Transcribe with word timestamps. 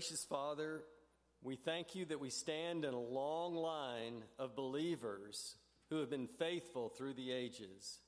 Gracious 0.00 0.24
Father, 0.24 0.82
we 1.42 1.56
thank 1.56 1.94
you 1.94 2.06
that 2.06 2.18
we 2.18 2.30
stand 2.30 2.86
in 2.86 2.94
a 2.94 2.98
long 2.98 3.54
line 3.54 4.22
of 4.38 4.56
believers 4.56 5.56
who 5.90 5.98
have 5.98 6.08
been 6.08 6.26
faithful 6.26 6.88
through 6.88 7.12
the 7.12 7.30
ages. 7.30 7.98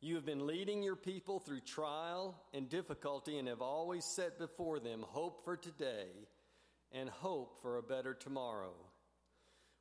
You 0.00 0.16
have 0.16 0.26
been 0.26 0.48
leading 0.48 0.82
your 0.82 0.96
people 0.96 1.38
through 1.38 1.60
trial 1.60 2.34
and 2.52 2.68
difficulty 2.68 3.38
and 3.38 3.46
have 3.46 3.62
always 3.62 4.04
set 4.04 4.36
before 4.36 4.80
them 4.80 5.04
hope 5.06 5.44
for 5.44 5.56
today 5.56 6.08
and 6.90 7.08
hope 7.08 7.62
for 7.62 7.76
a 7.76 7.84
better 7.84 8.12
tomorrow. 8.12 8.74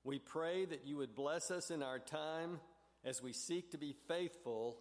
We 0.04 0.20
pray 0.20 0.66
that 0.66 0.86
you 0.86 0.98
would 0.98 1.16
bless 1.16 1.50
us 1.50 1.72
in 1.72 1.82
our 1.82 1.98
time 1.98 2.60
as 3.04 3.24
we 3.24 3.34
seek 3.34 3.72
to 3.72 3.80
be 3.80 3.96
faithful 4.08 4.78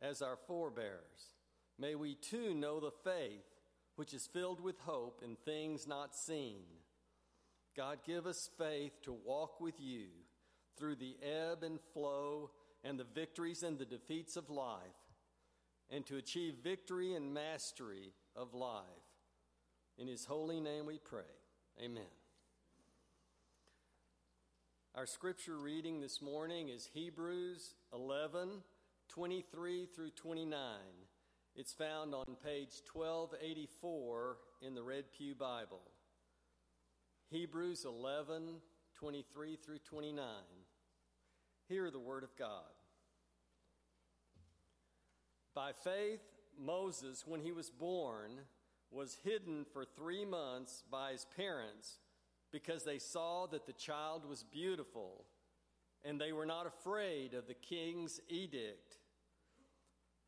as 0.00 0.22
our 0.22 0.38
forebears. 0.46 1.34
May 1.78 1.94
we 1.94 2.14
too 2.14 2.54
know 2.54 2.80
the 2.80 2.90
faith 3.04 3.44
which 3.98 4.14
is 4.14 4.28
filled 4.32 4.60
with 4.60 4.78
hope 4.78 5.22
in 5.24 5.34
things 5.34 5.88
not 5.88 6.14
seen. 6.14 6.62
God, 7.76 7.98
give 8.06 8.28
us 8.28 8.48
faith 8.56 8.92
to 9.02 9.12
walk 9.12 9.60
with 9.60 9.74
you 9.80 10.04
through 10.76 10.94
the 10.94 11.16
ebb 11.20 11.64
and 11.64 11.80
flow 11.92 12.50
and 12.84 12.96
the 12.96 13.06
victories 13.12 13.64
and 13.64 13.76
the 13.76 13.84
defeats 13.84 14.36
of 14.36 14.50
life, 14.50 14.78
and 15.90 16.06
to 16.06 16.16
achieve 16.16 16.54
victory 16.62 17.14
and 17.14 17.34
mastery 17.34 18.12
of 18.36 18.54
life. 18.54 18.84
In 19.98 20.06
his 20.06 20.24
holy 20.24 20.60
name 20.60 20.86
we 20.86 20.98
pray. 20.98 21.22
Amen. 21.84 22.04
Our 24.94 25.06
scripture 25.06 25.58
reading 25.58 26.00
this 26.00 26.22
morning 26.22 26.68
is 26.68 26.88
Hebrews 26.94 27.74
11 27.92 28.62
23 29.08 29.86
through 29.86 30.10
29. 30.10 30.54
It's 31.58 31.72
found 31.72 32.14
on 32.14 32.36
page 32.44 32.70
1284 32.92 34.36
in 34.62 34.76
the 34.76 34.82
Red 34.84 35.06
Pew 35.12 35.34
Bible. 35.34 35.80
Hebrews 37.32 37.84
11 37.84 38.60
23 38.94 39.56
through 39.56 39.78
29. 39.78 40.24
Hear 41.68 41.90
the 41.90 41.98
word 41.98 42.22
of 42.22 42.36
God. 42.38 42.62
By 45.52 45.72
faith, 45.72 46.20
Moses, 46.56 47.24
when 47.26 47.40
he 47.40 47.50
was 47.50 47.70
born, 47.70 48.38
was 48.92 49.18
hidden 49.24 49.66
for 49.72 49.84
three 49.84 50.24
months 50.24 50.84
by 50.88 51.10
his 51.10 51.26
parents 51.36 51.98
because 52.52 52.84
they 52.84 53.00
saw 53.00 53.48
that 53.48 53.66
the 53.66 53.72
child 53.72 54.24
was 54.28 54.44
beautiful 54.44 55.24
and 56.04 56.20
they 56.20 56.32
were 56.32 56.46
not 56.46 56.68
afraid 56.68 57.34
of 57.34 57.48
the 57.48 57.54
king's 57.54 58.20
edict. 58.28 58.97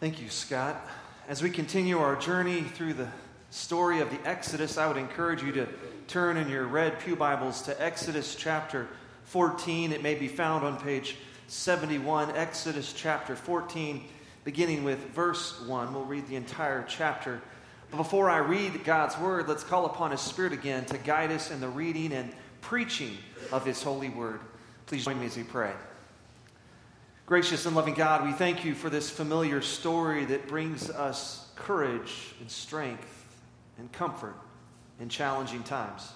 Thank 0.00 0.22
you, 0.22 0.30
Scott. 0.30 0.80
As 1.28 1.42
we 1.42 1.50
continue 1.50 1.98
our 1.98 2.16
journey 2.16 2.62
through 2.62 2.94
the 2.94 3.08
story 3.50 4.00
of 4.00 4.08
the 4.08 4.26
Exodus, 4.26 4.78
I 4.78 4.88
would 4.88 4.96
encourage 4.96 5.42
you 5.42 5.52
to 5.52 5.68
turn 6.08 6.38
in 6.38 6.48
your 6.48 6.64
red 6.64 6.98
Pew 7.00 7.14
Bibles 7.16 7.60
to 7.62 7.78
Exodus 7.78 8.34
chapter 8.34 8.88
14. 9.24 9.92
It 9.92 10.02
may 10.02 10.14
be 10.14 10.26
found 10.26 10.64
on 10.64 10.80
page 10.80 11.16
71, 11.48 12.30
Exodus 12.30 12.94
chapter 12.94 13.36
14, 13.36 14.02
beginning 14.42 14.84
with 14.84 15.00
verse 15.10 15.60
1. 15.66 15.92
We'll 15.92 16.06
read 16.06 16.26
the 16.28 16.36
entire 16.36 16.82
chapter. 16.88 17.42
But 17.90 17.98
before 17.98 18.30
I 18.30 18.38
read 18.38 18.84
God's 18.84 19.18
word, 19.18 19.48
let's 19.48 19.64
call 19.64 19.84
upon 19.84 20.12
His 20.12 20.22
Spirit 20.22 20.54
again 20.54 20.86
to 20.86 20.96
guide 20.96 21.30
us 21.30 21.50
in 21.50 21.60
the 21.60 21.68
reading 21.68 22.14
and 22.14 22.32
preaching 22.62 23.18
of 23.52 23.66
His 23.66 23.82
holy 23.82 24.08
word. 24.08 24.40
Please 24.86 25.04
join 25.04 25.20
me 25.20 25.26
as 25.26 25.36
we 25.36 25.42
pray. 25.42 25.72
Gracious 27.30 27.64
and 27.64 27.76
loving 27.76 27.94
God, 27.94 28.24
we 28.24 28.32
thank 28.32 28.64
you 28.64 28.74
for 28.74 28.90
this 28.90 29.08
familiar 29.08 29.62
story 29.62 30.24
that 30.24 30.48
brings 30.48 30.90
us 30.90 31.48
courage 31.54 32.34
and 32.40 32.50
strength 32.50 33.24
and 33.78 33.92
comfort 33.92 34.34
in 34.98 35.08
challenging 35.08 35.62
times. 35.62 36.10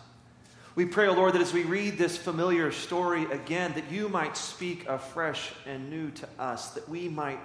We 0.74 0.86
pray, 0.86 1.06
O 1.06 1.12
oh 1.12 1.14
Lord, 1.14 1.34
that 1.34 1.41
as 1.41 1.53
we 1.53 1.62
read 1.62 1.98
this 1.98 2.16
familiar 2.16 2.72
story 2.72 3.26
again, 3.30 3.74
that 3.74 3.92
you 3.92 4.08
might 4.08 4.36
speak 4.36 4.88
afresh 4.88 5.53
and 5.66 5.88
new 5.88 6.10
to 6.10 6.28
us, 6.36 6.70
that 6.70 6.88
we 6.88 7.08
might 7.08 7.38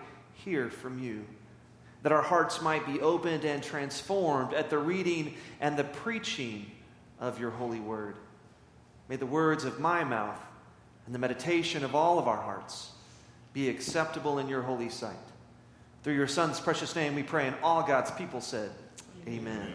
hear 0.44 0.72
from 0.72 0.98
you, 0.98 1.24
that 2.02 2.12
our 2.12 2.24
hearts 2.24 2.64
might 2.64 2.88
be 2.88 3.00
opened 3.02 3.46
and 3.46 3.62
transformed 3.62 4.52
at 4.56 4.72
the 4.72 4.80
reading 4.80 5.36
and 5.62 5.78
the 5.78 5.84
preaching 5.84 6.66
of 7.20 7.40
your 7.40 7.52
holy 7.52 7.80
word. 7.80 8.16
May 9.10 9.18
the 9.18 9.28
words 9.28 9.64
of 9.64 9.80
my 9.80 10.04
mouth 10.04 10.42
and 11.06 11.14
the 11.14 11.20
meditation 11.20 11.84
of 11.84 11.94
all 11.94 12.18
of 12.18 12.28
our 12.28 12.42
hearts 12.42 12.94
be 13.60 13.68
acceptable 13.68 14.40
in 14.40 14.48
your 14.48 14.62
holy 14.62 14.88
sight. 14.88 15.18
Through 16.04 16.14
your 16.16 16.28
Son's 16.28 16.62
precious 16.62 16.96
name 16.96 17.14
we 17.14 17.24
pray, 17.24 17.46
and 17.46 17.58
all 17.62 17.84
God's 17.84 18.10
people 18.12 18.40
said, 18.40 18.72
Amen. 19.28 19.58
Amen. 19.58 19.74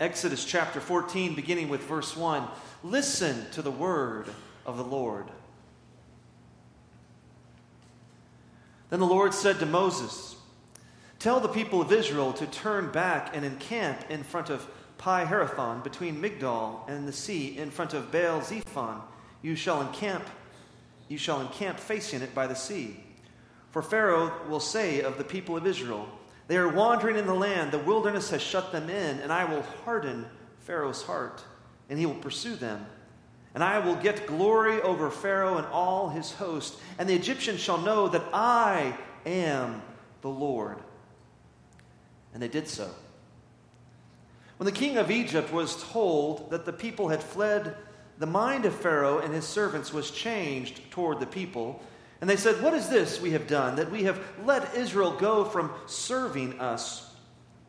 Exodus 0.00 0.44
chapter 0.44 0.80
14, 0.80 1.36
beginning 1.36 1.68
with 1.68 1.84
verse 1.84 2.16
1. 2.16 2.48
Listen 2.82 3.48
to 3.52 3.62
the 3.62 3.70
word 3.70 4.26
of 4.66 4.76
the 4.76 4.82
Lord. 4.82 5.26
Then 8.88 8.98
the 8.98 9.06
Lord 9.06 9.34
said 9.34 9.60
to 9.60 9.66
Moses, 9.66 10.34
Tell 11.20 11.38
the 11.38 11.48
people 11.48 11.80
of 11.80 11.92
Israel 11.92 12.32
to 12.32 12.46
turn 12.46 12.90
back 12.90 13.36
and 13.36 13.44
encamp 13.44 14.10
in 14.10 14.24
front 14.24 14.50
of 14.50 14.66
Pi 14.98 15.24
Hahiroth 15.24 15.84
between 15.84 16.20
Migdol 16.20 16.88
and 16.88 17.06
the 17.06 17.12
sea, 17.12 17.56
in 17.56 17.70
front 17.70 17.94
of 17.94 18.10
Baal 18.10 18.40
Zephon. 18.40 19.00
You 19.42 19.54
shall 19.54 19.80
encamp, 19.80 20.24
you 21.10 21.18
shall 21.18 21.40
encamp 21.40 21.78
facing 21.78 22.22
it 22.22 22.34
by 22.34 22.46
the 22.46 22.54
sea. 22.54 22.96
For 23.72 23.82
Pharaoh 23.82 24.32
will 24.48 24.60
say 24.60 25.02
of 25.02 25.18
the 25.18 25.24
people 25.24 25.56
of 25.56 25.66
Israel, 25.66 26.08
they 26.46 26.56
are 26.56 26.68
wandering 26.68 27.16
in 27.16 27.26
the 27.26 27.34
land. 27.34 27.72
The 27.72 27.78
wilderness 27.78 28.30
has 28.30 28.40
shut 28.40 28.72
them 28.72 28.88
in, 28.88 29.18
and 29.18 29.32
I 29.32 29.44
will 29.44 29.62
harden 29.84 30.24
Pharaoh's 30.60 31.02
heart, 31.02 31.44
and 31.88 31.98
he 31.98 32.06
will 32.06 32.14
pursue 32.14 32.54
them. 32.54 32.86
And 33.54 33.64
I 33.64 33.80
will 33.80 33.96
get 33.96 34.28
glory 34.28 34.80
over 34.82 35.10
Pharaoh 35.10 35.58
and 35.58 35.66
all 35.66 36.08
his 36.08 36.32
host, 36.32 36.78
and 36.96 37.08
the 37.08 37.14
Egyptians 37.14 37.58
shall 37.60 37.78
know 37.78 38.06
that 38.08 38.24
I 38.32 38.96
am 39.26 39.82
the 40.22 40.28
Lord. 40.28 40.78
And 42.32 42.40
they 42.40 42.48
did 42.48 42.68
so. 42.68 42.88
When 44.58 44.66
the 44.66 44.72
king 44.72 44.96
of 44.96 45.10
Egypt 45.10 45.52
was 45.52 45.82
told 45.90 46.50
that 46.50 46.66
the 46.66 46.72
people 46.72 47.08
had 47.08 47.22
fled, 47.22 47.74
the 48.20 48.26
mind 48.26 48.66
of 48.66 48.74
Pharaoh 48.74 49.18
and 49.18 49.34
his 49.34 49.46
servants 49.46 49.92
was 49.92 50.12
changed 50.12 50.90
toward 50.92 51.18
the 51.18 51.26
people 51.26 51.82
and 52.20 52.28
they 52.28 52.36
said, 52.36 52.62
What 52.62 52.74
is 52.74 52.88
this 52.88 53.20
we 53.20 53.30
have 53.30 53.46
done, 53.46 53.76
that 53.76 53.90
we 53.90 54.04
have 54.04 54.20
let 54.44 54.74
Israel 54.74 55.12
go 55.12 55.44
from 55.44 55.72
serving 55.86 56.60
us? 56.60 57.10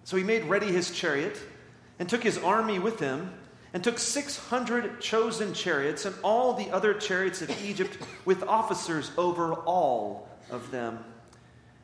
So 0.03 0.17
he 0.17 0.23
made 0.23 0.43
ready 0.45 0.67
his 0.67 0.91
chariot 0.91 1.39
and 1.99 2.09
took 2.09 2.23
his 2.23 2.37
army 2.37 2.79
with 2.79 2.99
him 2.99 3.31
and 3.73 3.81
took 3.81 3.97
600 3.97 4.99
chosen 4.99 5.53
chariots 5.53 6.05
and 6.05 6.13
all 6.21 6.53
the 6.53 6.69
other 6.71 6.93
chariots 6.93 7.41
of 7.41 7.63
Egypt 7.63 7.97
with 8.25 8.43
officers 8.43 9.11
over 9.17 9.53
all 9.53 10.27
of 10.49 10.69
them. 10.71 10.99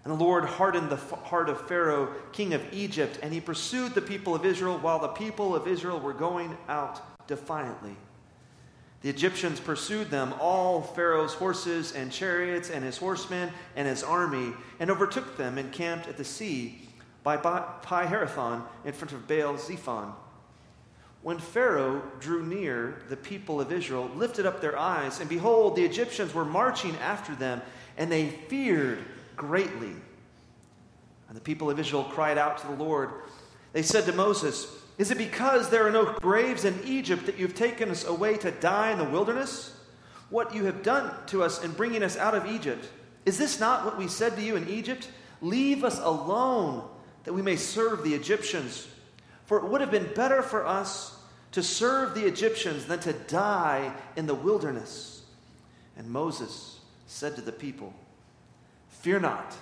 And 0.03 0.13
the 0.13 0.23
Lord 0.23 0.43
hardened 0.43 0.89
the 0.89 0.97
heart 0.97 1.47
of 1.47 1.65
Pharaoh, 1.67 2.13
king 2.33 2.53
of 2.53 2.73
Egypt, 2.73 3.19
and 3.21 3.33
he 3.33 3.39
pursued 3.39 3.93
the 3.93 4.01
people 4.01 4.35
of 4.35 4.45
Israel 4.45 4.77
while 4.79 4.99
the 4.99 5.07
people 5.09 5.55
of 5.55 5.67
Israel 5.67 5.99
were 5.99 6.13
going 6.13 6.57
out 6.67 7.27
defiantly. 7.27 7.95
The 9.07 9.13
Egyptians 9.13 9.61
pursued 9.61 10.09
them, 10.09 10.33
all 10.37 10.81
Pharaoh's 10.81 11.33
horses 11.33 11.93
and 11.93 12.11
chariots 12.11 12.69
and 12.69 12.83
his 12.83 12.97
horsemen 12.97 13.53
and 13.77 13.87
his 13.87 14.03
army, 14.03 14.51
and 14.81 14.91
overtook 14.91 15.37
them 15.37 15.57
and 15.57 15.71
camped 15.71 16.09
at 16.09 16.17
the 16.17 16.25
sea 16.25 16.81
by 17.23 17.37
Pi 17.37 18.05
Hahiroth 18.05 18.63
in 18.83 18.91
front 18.91 19.13
of 19.13 19.25
Baal 19.25 19.57
Zephon. 19.57 20.11
When 21.21 21.39
Pharaoh 21.39 22.01
drew 22.19 22.45
near, 22.45 23.01
the 23.07 23.15
people 23.15 23.61
of 23.61 23.71
Israel 23.71 24.11
lifted 24.13 24.45
up 24.45 24.59
their 24.59 24.77
eyes, 24.77 25.21
and 25.21 25.29
behold, 25.29 25.77
the 25.77 25.85
Egyptians 25.85 26.33
were 26.33 26.43
marching 26.43 26.97
after 26.97 27.33
them, 27.33 27.61
and 27.97 28.11
they 28.11 28.27
feared 28.27 28.99
greatly. 29.37 29.95
And 31.29 31.37
the 31.37 31.39
people 31.39 31.69
of 31.69 31.79
Israel 31.79 32.03
cried 32.03 32.37
out 32.37 32.57
to 32.57 32.67
the 32.67 32.73
Lord. 32.73 33.11
They 33.71 33.83
said 33.83 34.03
to 34.07 34.11
Moses, 34.11 34.76
Is 34.97 35.11
it 35.11 35.17
because 35.17 35.69
there 35.69 35.85
are 35.85 35.91
no 35.91 36.13
graves 36.21 36.65
in 36.65 36.79
Egypt 36.83 37.27
that 37.27 37.37
you've 37.37 37.55
taken 37.55 37.89
us 37.89 38.05
away 38.05 38.37
to 38.37 38.51
die 38.51 38.91
in 38.91 38.97
the 38.97 39.03
wilderness? 39.03 39.73
What 40.29 40.55
you 40.55 40.65
have 40.65 40.83
done 40.83 41.13
to 41.27 41.43
us 41.43 41.63
in 41.63 41.71
bringing 41.71 42.03
us 42.03 42.17
out 42.17 42.35
of 42.35 42.47
Egypt, 42.47 42.89
is 43.25 43.37
this 43.37 43.59
not 43.59 43.85
what 43.85 43.97
we 43.97 44.07
said 44.07 44.35
to 44.35 44.41
you 44.41 44.55
in 44.55 44.67
Egypt? 44.67 45.09
Leave 45.41 45.83
us 45.83 45.99
alone 45.99 46.83
that 47.23 47.33
we 47.33 47.41
may 47.41 47.55
serve 47.55 48.03
the 48.03 48.15
Egyptians. 48.15 48.87
For 49.45 49.57
it 49.57 49.65
would 49.65 49.81
have 49.81 49.91
been 49.91 50.13
better 50.15 50.41
for 50.41 50.65
us 50.65 51.17
to 51.51 51.61
serve 51.61 52.13
the 52.13 52.25
Egyptians 52.25 52.85
than 52.85 52.99
to 53.01 53.13
die 53.13 53.93
in 54.15 54.27
the 54.27 54.35
wilderness. 54.35 55.23
And 55.97 56.09
Moses 56.09 56.79
said 57.07 57.35
to 57.35 57.41
the 57.41 57.51
people, 57.51 57.93
Fear 58.89 59.21
not, 59.21 59.55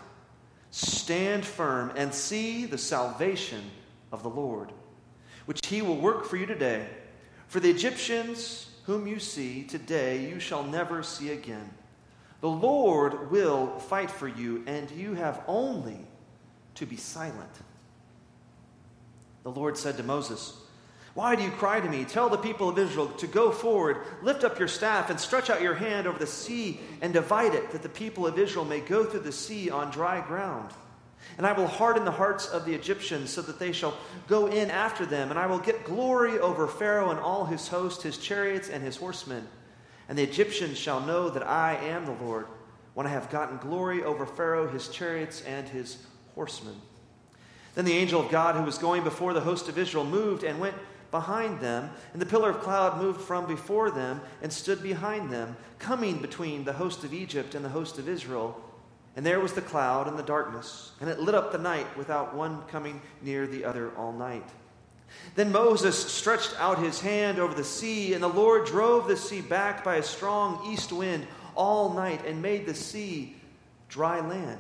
stand 0.72 1.46
firm 1.46 1.92
and 1.96 2.14
see 2.14 2.66
the 2.66 2.78
salvation 2.78 3.64
of 4.12 4.24
the 4.24 4.30
Lord, 4.30 4.72
which 5.46 5.66
he 5.68 5.82
will 5.82 5.98
work 5.98 6.26
for 6.26 6.38
you 6.38 6.46
today. 6.46 6.88
For 7.48 7.60
the 7.60 7.70
Egyptians 7.70 8.70
whom 8.86 9.08
you 9.08 9.20
see 9.20 9.64
today, 9.64 10.28
you 10.28 10.40
shall 10.40 10.64
never 10.64 11.02
see 11.02 11.32
again. 11.32 11.70
The 12.42 12.50
Lord 12.50 13.32
will 13.32 13.80
fight 13.80 14.12
for 14.12 14.28
you, 14.28 14.64
and 14.68 14.90
you 14.92 15.16
have 15.16 15.42
only 15.48 15.98
to 16.76 16.86
be 16.86 16.98
silent. 16.98 17.50
The 19.44 19.52
Lord 19.52 19.78
said 19.78 19.98
to 19.98 20.04
Moses, 20.04 20.56
Why 21.14 21.36
do 21.36 21.44
you 21.44 21.50
cry 21.52 21.80
to 21.80 21.90
me? 21.90 22.04
Tell 22.04 22.30
the 22.30 22.38
people 22.38 22.70
of 22.70 22.78
Israel 22.78 23.08
to 23.08 23.28
go 23.28 23.52
forward, 23.52 23.98
lift 24.22 24.44
up 24.44 24.60
your 24.60 24.68
staff, 24.68 25.10
and 25.10 25.20
stretch 25.20 25.50
out 25.50 25.62
your 25.62 25.76
hand 25.76 26.06
over 26.06 26.20
the 26.20 26.28
sea 26.28 26.80
and 27.02 27.14
divide 27.14 27.56
it, 27.56 27.72
that 27.72 27.82
the 27.82 27.90
people 27.90 28.28
of 28.28 28.38
Israel 28.38 28.66
may 28.66 28.80
go 28.82 29.06
through 29.06 29.22
the 29.22 29.32
sea 29.32 29.70
on 29.70 29.90
dry 29.92 30.22
ground. 30.22 30.72
And 31.38 31.46
I 31.46 31.52
will 31.52 31.68
harden 31.68 32.06
the 32.06 32.12
hearts 32.12 32.48
of 32.48 32.66
the 32.66 32.74
Egyptians 32.74 33.30
so 33.30 33.42
that 33.42 33.60
they 33.60 33.72
shall 33.72 33.98
go 34.28 34.48
in 34.48 34.72
after 34.72 35.06
them, 35.06 35.32
and 35.32 35.40
I 35.40 35.48
will 35.48 35.60
get 35.60 35.84
glory 35.84 36.40
over 36.40 36.68
Pharaoh 36.68 37.10
and 37.10 37.20
all 37.20 37.46
his 37.46 37.68
host, 37.68 38.04
his 38.04 38.18
chariots, 38.18 38.70
and 38.70 38.82
his 38.82 38.96
horsemen. 38.96 39.48
And 40.08 40.18
the 40.18 40.24
Egyptians 40.24 40.78
shall 40.78 41.02
know 41.02 41.30
that 41.30 41.48
I 41.48 41.76
am 41.76 42.06
the 42.06 42.24
Lord 42.24 42.48
when 42.94 43.06
I 43.06 43.10
have 43.10 43.30
gotten 43.30 43.58
glory 43.58 44.04
over 44.04 44.26
Pharaoh, 44.26 44.68
his 44.68 44.88
chariots, 44.88 45.42
and 45.42 45.68
his 45.68 45.98
horsemen. 46.36 46.76
Then 47.74 47.86
the 47.86 47.94
angel 47.94 48.22
of 48.22 48.32
God 48.32 48.56
who 48.56 48.64
was 48.64 48.78
going 48.78 49.04
before 49.04 49.34
the 49.34 49.42
host 49.42 49.68
of 49.68 49.78
Israel 49.78 50.06
moved 50.06 50.44
and 50.44 50.60
went 50.60 50.76
behind 51.12 51.60
them, 51.60 51.90
and 52.14 52.22
the 52.22 52.26
pillar 52.26 52.50
of 52.50 52.62
cloud 52.62 53.02
moved 53.02 53.22
from 53.22 53.46
before 53.46 53.92
them 53.92 54.22
and 54.42 54.52
stood 54.52 54.82
behind 54.82 55.30
them, 55.30 55.58
coming 55.80 56.20
between 56.20 56.64
the 56.64 56.74
host 56.74 57.04
of 57.04 57.14
Egypt 57.14 57.56
and 57.56 57.66
the 57.66 57.70
host 57.70 58.00
of 58.00 58.08
Israel. 58.08 58.62
And 59.16 59.26
there 59.26 59.40
was 59.40 59.54
the 59.54 59.62
cloud 59.62 60.08
and 60.08 60.20
the 60.20 60.24
darkness, 60.24 60.92
and 61.00 61.10
it 61.10 61.20
lit 61.20 61.36
up 61.36 61.52
the 61.52 61.58
night 61.58 61.88
without 61.98 62.36
one 62.36 62.64
coming 62.64 63.02
near 63.22 63.48
the 63.48 63.64
other 63.64 63.92
all 63.96 64.12
night. 64.12 64.48
Then 65.36 65.52
Moses 65.52 65.98
stretched 65.98 66.54
out 66.60 66.80
his 66.80 67.00
hand 67.00 67.40
over 67.40 67.54
the 67.54 67.64
sea, 67.64 68.14
and 68.14 68.22
the 68.22 68.28
Lord 68.28 68.66
drove 68.66 69.08
the 69.08 69.16
sea 69.16 69.42
back 69.42 69.84
by 69.84 69.96
a 69.96 70.04
strong 70.04 70.70
east 70.72 70.92
wind 70.92 71.26
all 71.56 71.94
night 71.94 72.26
and 72.26 72.42
made 72.42 72.66
the 72.66 72.76
sea 72.76 73.36
dry 73.88 74.20
land 74.20 74.60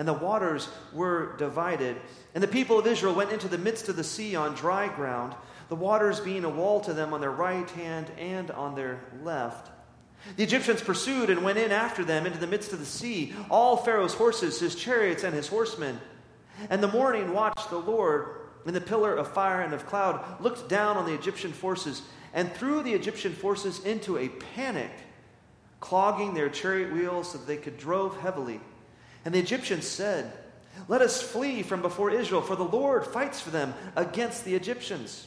and 0.00 0.08
the 0.08 0.14
waters 0.14 0.66
were 0.94 1.36
divided. 1.36 1.94
And 2.34 2.42
the 2.42 2.48
people 2.48 2.78
of 2.78 2.86
Israel 2.86 3.14
went 3.14 3.32
into 3.32 3.48
the 3.48 3.58
midst 3.58 3.90
of 3.90 3.96
the 3.96 4.02
sea 4.02 4.34
on 4.34 4.54
dry 4.54 4.88
ground, 4.88 5.34
the 5.68 5.76
waters 5.76 6.20
being 6.20 6.44
a 6.44 6.48
wall 6.48 6.80
to 6.80 6.94
them 6.94 7.12
on 7.12 7.20
their 7.20 7.30
right 7.30 7.68
hand 7.72 8.10
and 8.18 8.50
on 8.52 8.74
their 8.74 8.98
left. 9.22 9.70
The 10.36 10.42
Egyptians 10.42 10.82
pursued 10.82 11.30
and 11.30 11.42
went 11.42 11.58
in 11.58 11.72
after 11.72 12.04
them 12.04 12.26
into 12.26 12.38
the 12.38 12.46
midst 12.46 12.72
of 12.72 12.78
the 12.78 12.86
sea, 12.86 13.34
all 13.50 13.76
Pharaoh's 13.76 14.14
horses, 14.14 14.60
his 14.60 14.74
chariots, 14.74 15.24
and 15.24 15.34
his 15.34 15.48
horsemen. 15.48 16.00
And 16.68 16.82
the 16.82 16.88
morning 16.88 17.32
watched 17.32 17.70
the 17.70 17.78
Lord 17.78 18.26
in 18.66 18.74
the 18.74 18.80
pillar 18.80 19.14
of 19.14 19.32
fire 19.32 19.62
and 19.62 19.72
of 19.72 19.86
cloud, 19.86 20.40
looked 20.40 20.68
down 20.68 20.96
on 20.96 21.06
the 21.06 21.14
Egyptian 21.14 21.52
forces, 21.52 22.02
and 22.34 22.52
threw 22.52 22.82
the 22.82 22.92
Egyptian 22.92 23.32
forces 23.32 23.84
into 23.84 24.18
a 24.18 24.28
panic, 24.28 24.92
clogging 25.80 26.34
their 26.34 26.50
chariot 26.50 26.92
wheels 26.92 27.32
so 27.32 27.38
that 27.38 27.46
they 27.46 27.56
could 27.56 27.78
drove 27.78 28.20
heavily. 28.20 28.60
And 29.24 29.34
the 29.34 29.38
Egyptians 29.38 29.86
said, 29.86 30.32
Let 30.88 31.00
us 31.00 31.22
flee 31.22 31.62
from 31.62 31.80
before 31.80 32.10
Israel, 32.10 32.42
for 32.42 32.56
the 32.56 32.62
Lord 32.62 33.06
fights 33.06 33.40
for 33.40 33.50
them 33.50 33.74
against 33.96 34.44
the 34.44 34.54
Egyptians. 34.54 35.26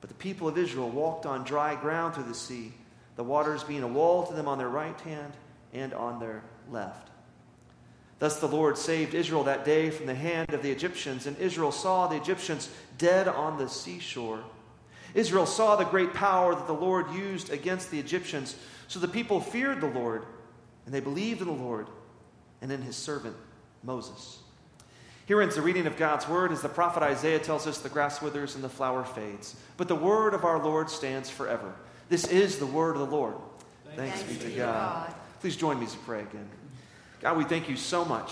But 0.00 0.08
the 0.08 0.16
people 0.16 0.48
of 0.48 0.58
Israel 0.58 0.90
walked 0.90 1.26
on 1.26 1.44
dry 1.44 1.74
ground 1.74 2.14
through 2.14 2.24
the 2.24 2.34
sea, 2.34 2.72
the 3.16 3.24
waters 3.24 3.64
being 3.64 3.82
a 3.82 3.88
wall 3.88 4.26
to 4.26 4.34
them 4.34 4.48
on 4.48 4.58
their 4.58 4.68
right 4.68 5.00
hand 5.00 5.32
and 5.72 5.94
on 5.94 6.20
their 6.20 6.42
left. 6.70 7.10
Thus 8.18 8.40
the 8.40 8.48
Lord 8.48 8.78
saved 8.78 9.14
Israel 9.14 9.44
that 9.44 9.64
day 9.64 9.90
from 9.90 10.06
the 10.06 10.14
hand 10.14 10.54
of 10.54 10.62
the 10.62 10.70
Egyptians, 10.70 11.26
and 11.26 11.36
Israel 11.38 11.72
saw 11.72 12.06
the 12.06 12.16
Egyptians 12.16 12.70
dead 12.96 13.28
on 13.28 13.58
the 13.58 13.68
seashore. 13.68 14.42
Israel 15.14 15.46
saw 15.46 15.76
the 15.76 15.84
great 15.84 16.14
power 16.14 16.54
that 16.54 16.66
the 16.66 16.72
Lord 16.72 17.10
used 17.12 17.50
against 17.50 17.90
the 17.90 17.98
Egyptians, 17.98 18.56
so 18.88 18.98
the 18.98 19.08
people 19.08 19.40
feared 19.40 19.80
the 19.80 19.88
Lord, 19.88 20.24
and 20.84 20.94
they 20.94 21.00
believed 21.00 21.42
in 21.42 21.48
the 21.48 21.52
Lord 21.52 21.88
and 22.62 22.72
in 22.72 22.82
his 22.82 22.96
servant 22.96 23.36
Moses. 23.82 24.40
Here 25.26 25.42
ends 25.42 25.56
the 25.56 25.62
reading 25.62 25.86
of 25.86 25.96
God's 25.96 26.28
word 26.28 26.52
as 26.52 26.62
the 26.62 26.68
prophet 26.68 27.02
Isaiah 27.02 27.40
tells 27.40 27.66
us 27.66 27.78
the 27.78 27.88
grass 27.88 28.22
withers 28.22 28.54
and 28.54 28.62
the 28.62 28.68
flower 28.68 29.04
fades. 29.04 29.56
But 29.76 29.88
the 29.88 29.96
word 29.96 30.34
of 30.34 30.44
our 30.44 30.62
Lord 30.62 30.88
stands 30.88 31.28
forever. 31.28 31.74
This 32.08 32.28
is 32.28 32.58
the 32.58 32.66
word 32.66 32.92
of 32.92 33.00
the 33.00 33.16
Lord. 33.16 33.34
Thanks, 33.96 34.22
Thanks 34.22 34.44
be 34.44 34.50
to 34.50 34.56
God. 34.56 35.08
God. 35.08 35.14
Please 35.40 35.56
join 35.56 35.80
me 35.80 35.86
as 35.86 35.96
we 35.96 36.02
pray 36.04 36.20
again. 36.20 36.48
God, 37.20 37.36
we 37.36 37.44
thank 37.44 37.68
you 37.68 37.76
so 37.76 38.04
much 38.04 38.30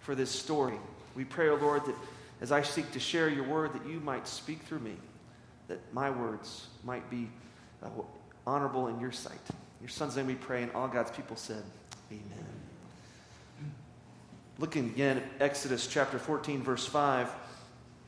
for 0.00 0.14
this 0.14 0.30
story. 0.30 0.76
We 1.14 1.24
pray, 1.24 1.48
O 1.48 1.52
oh 1.52 1.56
Lord, 1.56 1.84
that 1.84 1.94
as 2.40 2.52
I 2.52 2.62
seek 2.62 2.90
to 2.92 3.00
share 3.00 3.28
your 3.28 3.44
word, 3.44 3.74
that 3.74 3.86
you 3.86 4.00
might 4.00 4.26
speak 4.26 4.62
through 4.62 4.78
me, 4.78 4.96
that 5.68 5.80
my 5.92 6.08
words 6.08 6.68
might 6.84 7.08
be 7.10 7.28
uh, 7.82 7.88
honorable 8.46 8.88
in 8.88 8.98
your 8.98 9.12
sight. 9.12 9.40
In 9.50 9.82
your 9.82 9.90
son's 9.90 10.16
name 10.16 10.26
we 10.26 10.36
pray, 10.36 10.62
and 10.62 10.72
all 10.72 10.88
God's 10.88 11.10
people 11.10 11.36
said, 11.36 11.62
Amen. 12.10 12.49
Looking 14.60 14.90
again 14.90 15.16
at 15.16 15.24
Exodus 15.40 15.86
chapter 15.86 16.18
14, 16.18 16.62
verse 16.62 16.84
5. 16.84 17.30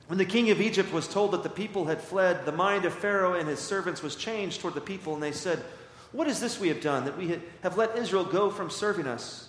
When 0.08 0.18
the 0.18 0.26
king 0.26 0.50
of 0.50 0.60
Egypt 0.60 0.92
was 0.92 1.08
told 1.08 1.30
that 1.30 1.42
the 1.42 1.48
people 1.48 1.86
had 1.86 1.98
fled, 1.98 2.44
the 2.44 2.52
mind 2.52 2.84
of 2.84 2.92
Pharaoh 2.92 3.32
and 3.32 3.48
his 3.48 3.58
servants 3.58 4.02
was 4.02 4.16
changed 4.16 4.60
toward 4.60 4.74
the 4.74 4.82
people, 4.82 5.14
and 5.14 5.22
they 5.22 5.32
said, 5.32 5.64
What 6.12 6.28
is 6.28 6.40
this 6.40 6.60
we 6.60 6.68
have 6.68 6.82
done, 6.82 7.06
that 7.06 7.16
we 7.16 7.40
have 7.62 7.78
let 7.78 7.96
Israel 7.96 8.26
go 8.26 8.50
from 8.50 8.68
serving 8.68 9.06
us? 9.06 9.48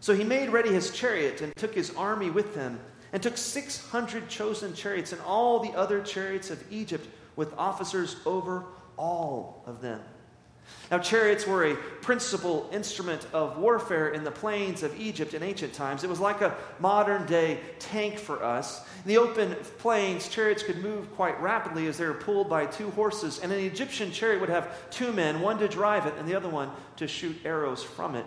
So 0.00 0.14
he 0.14 0.24
made 0.24 0.48
ready 0.48 0.72
his 0.72 0.90
chariot 0.90 1.42
and 1.42 1.54
took 1.54 1.74
his 1.74 1.94
army 1.94 2.30
with 2.30 2.54
him, 2.54 2.80
and 3.12 3.22
took 3.22 3.36
600 3.36 4.30
chosen 4.30 4.72
chariots 4.72 5.12
and 5.12 5.20
all 5.20 5.60
the 5.60 5.76
other 5.76 6.00
chariots 6.00 6.48
of 6.48 6.64
Egypt 6.72 7.06
with 7.36 7.52
officers 7.58 8.16
over 8.24 8.64
all 8.96 9.62
of 9.66 9.82
them. 9.82 10.00
Now, 10.90 10.98
chariots 10.98 11.46
were 11.46 11.66
a 11.66 11.76
principal 11.76 12.68
instrument 12.72 13.26
of 13.34 13.58
warfare 13.58 14.08
in 14.08 14.24
the 14.24 14.30
plains 14.30 14.82
of 14.82 14.98
Egypt 14.98 15.34
in 15.34 15.42
ancient 15.42 15.74
times. 15.74 16.02
It 16.02 16.08
was 16.08 16.20
like 16.20 16.40
a 16.40 16.56
modern 16.78 17.26
day 17.26 17.60
tank 17.78 18.18
for 18.18 18.42
us. 18.42 18.86
In 19.04 19.08
the 19.08 19.18
open 19.18 19.54
plains, 19.78 20.28
chariots 20.28 20.62
could 20.62 20.82
move 20.82 21.14
quite 21.14 21.40
rapidly 21.42 21.86
as 21.88 21.98
they 21.98 22.06
were 22.06 22.14
pulled 22.14 22.48
by 22.48 22.64
two 22.64 22.90
horses, 22.92 23.40
and 23.40 23.52
an 23.52 23.60
Egyptian 23.60 24.10
chariot 24.10 24.40
would 24.40 24.48
have 24.48 24.90
two 24.90 25.12
men, 25.12 25.40
one 25.40 25.58
to 25.58 25.68
drive 25.68 26.06
it 26.06 26.14
and 26.18 26.26
the 26.26 26.34
other 26.34 26.48
one 26.48 26.70
to 26.96 27.06
shoot 27.06 27.36
arrows 27.44 27.82
from 27.82 28.14
it. 28.14 28.26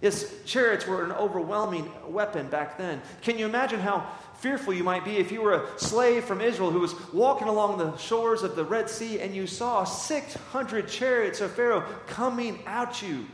Yes, 0.00 0.32
chariots 0.46 0.86
were 0.86 1.04
an 1.04 1.12
overwhelming 1.12 1.92
weapon 2.06 2.48
back 2.48 2.78
then. 2.78 3.02
Can 3.20 3.38
you 3.38 3.44
imagine 3.44 3.80
how 3.80 4.10
fearful 4.40 4.72
you 4.72 4.82
might 4.82 5.04
be 5.04 5.18
if 5.18 5.30
you 5.30 5.42
were 5.42 5.52
a 5.52 5.78
slave 5.78 6.24
from 6.24 6.40
Israel 6.40 6.70
who 6.70 6.80
was 6.80 6.94
walking 7.12 7.48
along 7.48 7.78
the 7.78 7.96
shores 7.98 8.42
of 8.42 8.56
the 8.56 8.64
Red 8.64 8.88
Sea 8.88 9.20
and 9.20 9.34
you 9.34 9.46
saw 9.46 9.84
600 9.84 10.88
chariots 10.88 11.40
of 11.40 11.52
Pharaoh 11.52 11.84
coming 12.06 12.58
at 12.66 13.02
you. 13.02 13.26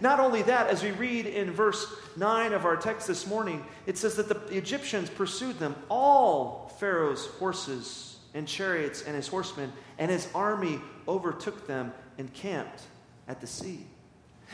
Not 0.00 0.18
only 0.18 0.42
that, 0.42 0.66
as 0.66 0.82
we 0.82 0.90
read 0.90 1.26
in 1.26 1.52
verse 1.52 1.86
9 2.16 2.52
of 2.52 2.64
our 2.64 2.76
text 2.76 3.06
this 3.06 3.24
morning, 3.26 3.64
it 3.86 3.96
says 3.96 4.16
that 4.16 4.28
the 4.28 4.56
Egyptians 4.56 5.08
pursued 5.08 5.60
them, 5.60 5.76
all 5.88 6.74
Pharaoh's 6.80 7.26
horses 7.38 8.18
and 8.34 8.48
chariots 8.48 9.02
and 9.02 9.14
his 9.14 9.28
horsemen, 9.28 9.72
and 9.98 10.10
his 10.10 10.28
army 10.34 10.80
overtook 11.06 11.68
them 11.68 11.92
and 12.18 12.32
camped 12.34 12.82
at 13.28 13.40
the 13.40 13.46
sea. 13.46 13.86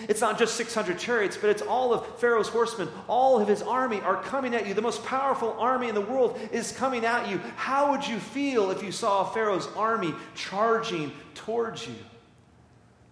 It's 0.08 0.20
not 0.20 0.38
just 0.38 0.56
600 0.56 0.98
chariots, 0.98 1.36
but 1.36 1.50
it's 1.50 1.62
all 1.62 1.92
of 1.92 2.18
Pharaoh's 2.18 2.48
horsemen. 2.48 2.88
All 3.08 3.40
of 3.40 3.46
his 3.46 3.60
army 3.62 4.00
are 4.00 4.22
coming 4.22 4.54
at 4.54 4.66
you. 4.66 4.74
The 4.74 4.82
most 4.82 5.04
powerful 5.04 5.54
army 5.58 5.88
in 5.88 5.94
the 5.94 6.00
world 6.00 6.38
is 6.50 6.72
coming 6.72 7.04
at 7.04 7.28
you. 7.28 7.38
How 7.56 7.90
would 7.90 8.06
you 8.06 8.18
feel 8.18 8.70
if 8.70 8.82
you 8.82 8.90
saw 8.90 9.24
Pharaoh's 9.24 9.68
army 9.76 10.14
charging 10.34 11.12
towards 11.34 11.86
you? 11.86 11.94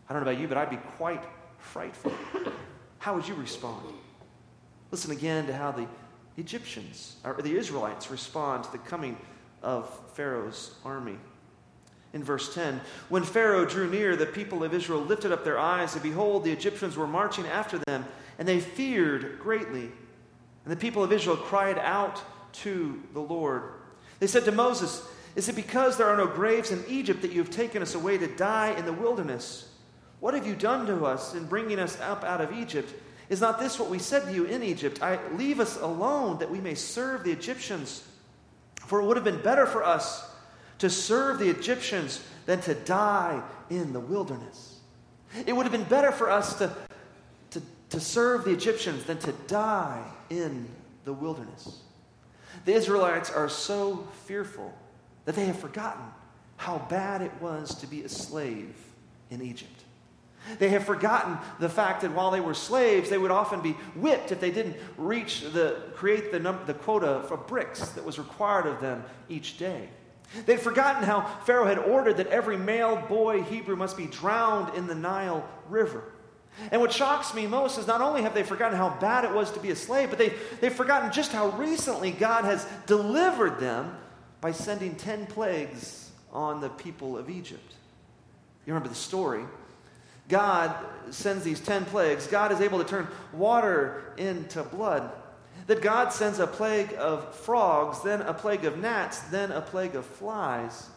I 0.09 0.13
don't 0.13 0.25
know 0.25 0.31
about 0.31 0.41
you, 0.41 0.49
but 0.49 0.57
I'd 0.57 0.71
be 0.71 0.79
quite 0.97 1.23
frightful. 1.59 2.13
How 2.99 3.15
would 3.15 3.29
you 3.29 3.35
respond? 3.35 3.93
Listen 4.91 5.11
again 5.11 5.47
to 5.47 5.55
how 5.55 5.73
the 5.73 5.87
Egyptians, 6.37 7.17
or 7.25 7.35
the 7.41 7.57
Israelites, 7.57 8.11
respond 8.11 8.65
to 8.65 8.73
the 8.73 8.79
coming 8.79 9.17
of 9.63 9.89
Pharaoh's 10.15 10.75
army 10.85 11.19
in 12.13 12.25
verse 12.25 12.53
10. 12.55 12.81
When 13.09 13.23
Pharaoh 13.23 13.65
drew 13.65 13.89
near, 13.89 14.17
the 14.17 14.27
people 14.27 14.65
of 14.65 14.75
Israel 14.75 15.01
lifted 15.01 15.33
up 15.33 15.45
their 15.45 15.59
eyes, 15.59 15.95
and 15.95 16.03
behold, 16.03 16.45
the 16.45 16.53
Egyptians 16.53 16.97
were 16.97 17.07
marching 17.07 17.47
after 17.47 17.79
them, 17.79 18.05
and 18.39 18.47
they 18.47 18.61
feared 18.61 19.39
greatly. 19.41 19.91
And 20.65 20.73
the 20.73 20.77
people 20.77 21.05
of 21.05 21.13
Israel 21.13 21.37
cried 21.37 21.79
out 21.79 22.21
to 22.53 23.01
the 23.13 23.21
Lord. 23.21 23.63
They 24.19 24.27
said 24.27 24.45
to 24.45 24.53
Moses, 24.53 25.03
Is 25.37 25.49
it 25.49 25.57
because 25.57 25.97
there 25.97 26.09
are 26.09 26.17
no 26.17 26.27
graves 26.27 26.73
in 26.73 26.85
Egypt 26.89 27.23
that 27.23 27.33
you 27.33 27.39
have 27.39 27.51
taken 27.51 27.83
us 27.83 27.95
away 27.95 28.19
to 28.19 28.27
die 28.27 28.75
in 28.77 28.85
the 28.85 28.93
wilderness? 28.93 29.69
What 30.19 30.35
have 30.35 30.47
you 30.47 30.55
done 30.55 30.87
to 30.87 31.07
us 31.07 31.35
in 31.35 31.47
bringing 31.47 31.79
us 31.79 31.99
up 32.01 32.25
out 32.25 32.41
of 32.41 32.53
Egypt? 32.53 32.93
Is 33.31 33.41
not 33.41 33.61
this 33.61 33.79
what 33.79 33.89
we 33.89 34.01
said 34.01 34.25
to 34.25 34.33
you 34.33 34.45
in 34.45 34.63
Egypt? 34.63 35.03
I 35.03 35.19
leave 35.37 35.61
us 35.61 35.81
alone 35.81 36.39
that 36.41 36.51
we 36.51 36.61
may 36.61 36.75
serve 36.75 37.25
the 37.25 37.31
Egyptians. 37.31 38.05
For 38.81 39.01
it 39.01 39.07
would 39.07 39.17
have 39.17 39.25
been 39.25 39.41
better 39.41 39.67
for 39.67 39.85
us 39.85 40.30
to 40.81 40.91
serve 40.91 41.39
the 41.39 41.49
Egyptians 41.49 42.23
than 42.47 42.61
to 42.63 42.75
die 42.75 43.43
in 43.69 43.93
the 43.93 44.01
wilderness. 44.01 44.81
It 45.47 45.55
would 45.55 45.63
have 45.63 45.73
been 45.73 45.85
better 45.85 46.11
for 46.11 46.31
us 46.31 46.55
to, 46.59 46.75
to, 47.51 47.63
to 47.91 48.01
serve 48.01 48.45
the 48.45 48.51
Egyptians 48.51 49.05
than 49.05 49.19
to 49.19 49.33
die 49.47 50.03
in 50.31 50.69
the 51.05 51.13
wilderness. 51.13 51.83
The 52.65 52.73
Israelites 52.73 53.31
are 53.31 53.49
so 53.49 54.09
fearful 54.25 54.75
that 55.25 55.37
they 55.37 55.45
have 55.47 55.59
forgotten 55.59 56.03
how 56.57 56.79
bad 56.89 57.23
it 57.23 57.33
was 57.41 57.75
to 57.77 57.87
be 57.87 58.03
a 58.03 58.09
slave 58.09 58.75
in 59.31 59.41
Egypt. 59.41 59.85
They 60.59 60.71
have 60.71 60.85
forgotten 60.85 61.37
the 61.59 61.69
fact 61.69 62.01
that 62.01 62.13
while 62.13 62.31
they 62.31 62.41
were 62.41 62.55
slaves, 62.55 63.11
they 63.11 63.19
would 63.19 63.31
often 63.31 63.61
be 63.61 63.73
whipped 63.95 64.33
if 64.33 64.41
they 64.41 64.51
didn't 64.51 64.77
reach 64.97 65.43
the 65.53 65.83
create 65.95 66.33
the, 66.33 66.41
num- 66.41 66.61
the 66.67 66.75
quota 66.75 67.23
for 67.29 67.37
bricks 67.37 67.91
that 67.91 68.05
was 68.05 68.19
required 68.19 68.67
of 68.67 68.81
them 68.81 69.05
each 69.29 69.59
day. 69.59 69.89
They'd 70.47 70.61
forgotten 70.61 71.03
how 71.03 71.23
Pharaoh 71.45 71.67
had 71.67 71.79
ordered 71.79 72.19
that 72.19 72.29
every 72.29 72.57
male 72.57 72.97
boy 72.97 73.43
Hebrew 73.43 73.77
must 73.77 73.97
be 73.97 74.07
drowned 74.07 74.77
in 74.77 74.87
the 74.87 74.95
Nile 74.95 75.49
River. 75.69 76.05
And 76.71 76.81
what 76.81 76.93
shocks 76.93 77.35
me 77.35 77.47
most 77.47 77.79
is 77.79 77.87
not 77.87 78.01
only 78.01 78.23
have 78.23 78.35
they 78.35 78.43
forgotten 78.43 78.77
how 78.77 78.91
bad 79.01 79.25
it 79.25 79.33
was 79.33 79.51
to 79.53 79.61
be 79.61 79.71
a 79.71 79.77
slave, 79.77 80.11
but 80.11 80.19
they've, 80.19 80.39
they've 80.61 80.73
forgotten 80.73 81.11
just 81.11 81.33
how 81.33 81.51
recently 81.51 82.11
God 82.11 82.45
has 82.45 82.67
delivered 82.87 83.61
them 83.61 83.97
by 84.41 84.53
sending 84.53 84.95
10 84.95 85.27
plagues 85.27 86.11
on 86.33 86.61
the 86.61 86.69
people 86.69 87.17
of 87.17 87.29
Egypt. 87.29 87.75
You 88.67 88.73
remember 88.73 88.89
the 88.89 88.95
story. 88.95 89.45
God 90.29 90.75
sends 91.11 91.43
these 91.43 91.61
10 91.61 91.87
plagues. 91.87 92.27
God 92.27 92.53
is 92.53 92.61
able 92.61 92.79
to 92.79 92.85
turn 92.85 93.09
water 93.33 94.13
into 94.17 94.63
blood 94.63 95.11
that 95.71 95.83
God 95.83 96.13
sends 96.13 96.41
a 96.41 96.49
plague 96.49 96.97
of 96.99 97.33
frogs, 97.33 98.03
then 98.03 98.23
a 98.23 98.35
plague 98.35 98.65
of 98.65 98.79
gnats, 98.79 99.21
then 99.21 99.53
a 99.53 99.61
plague 99.61 99.95
of 99.95 100.05
flies. 100.05 100.89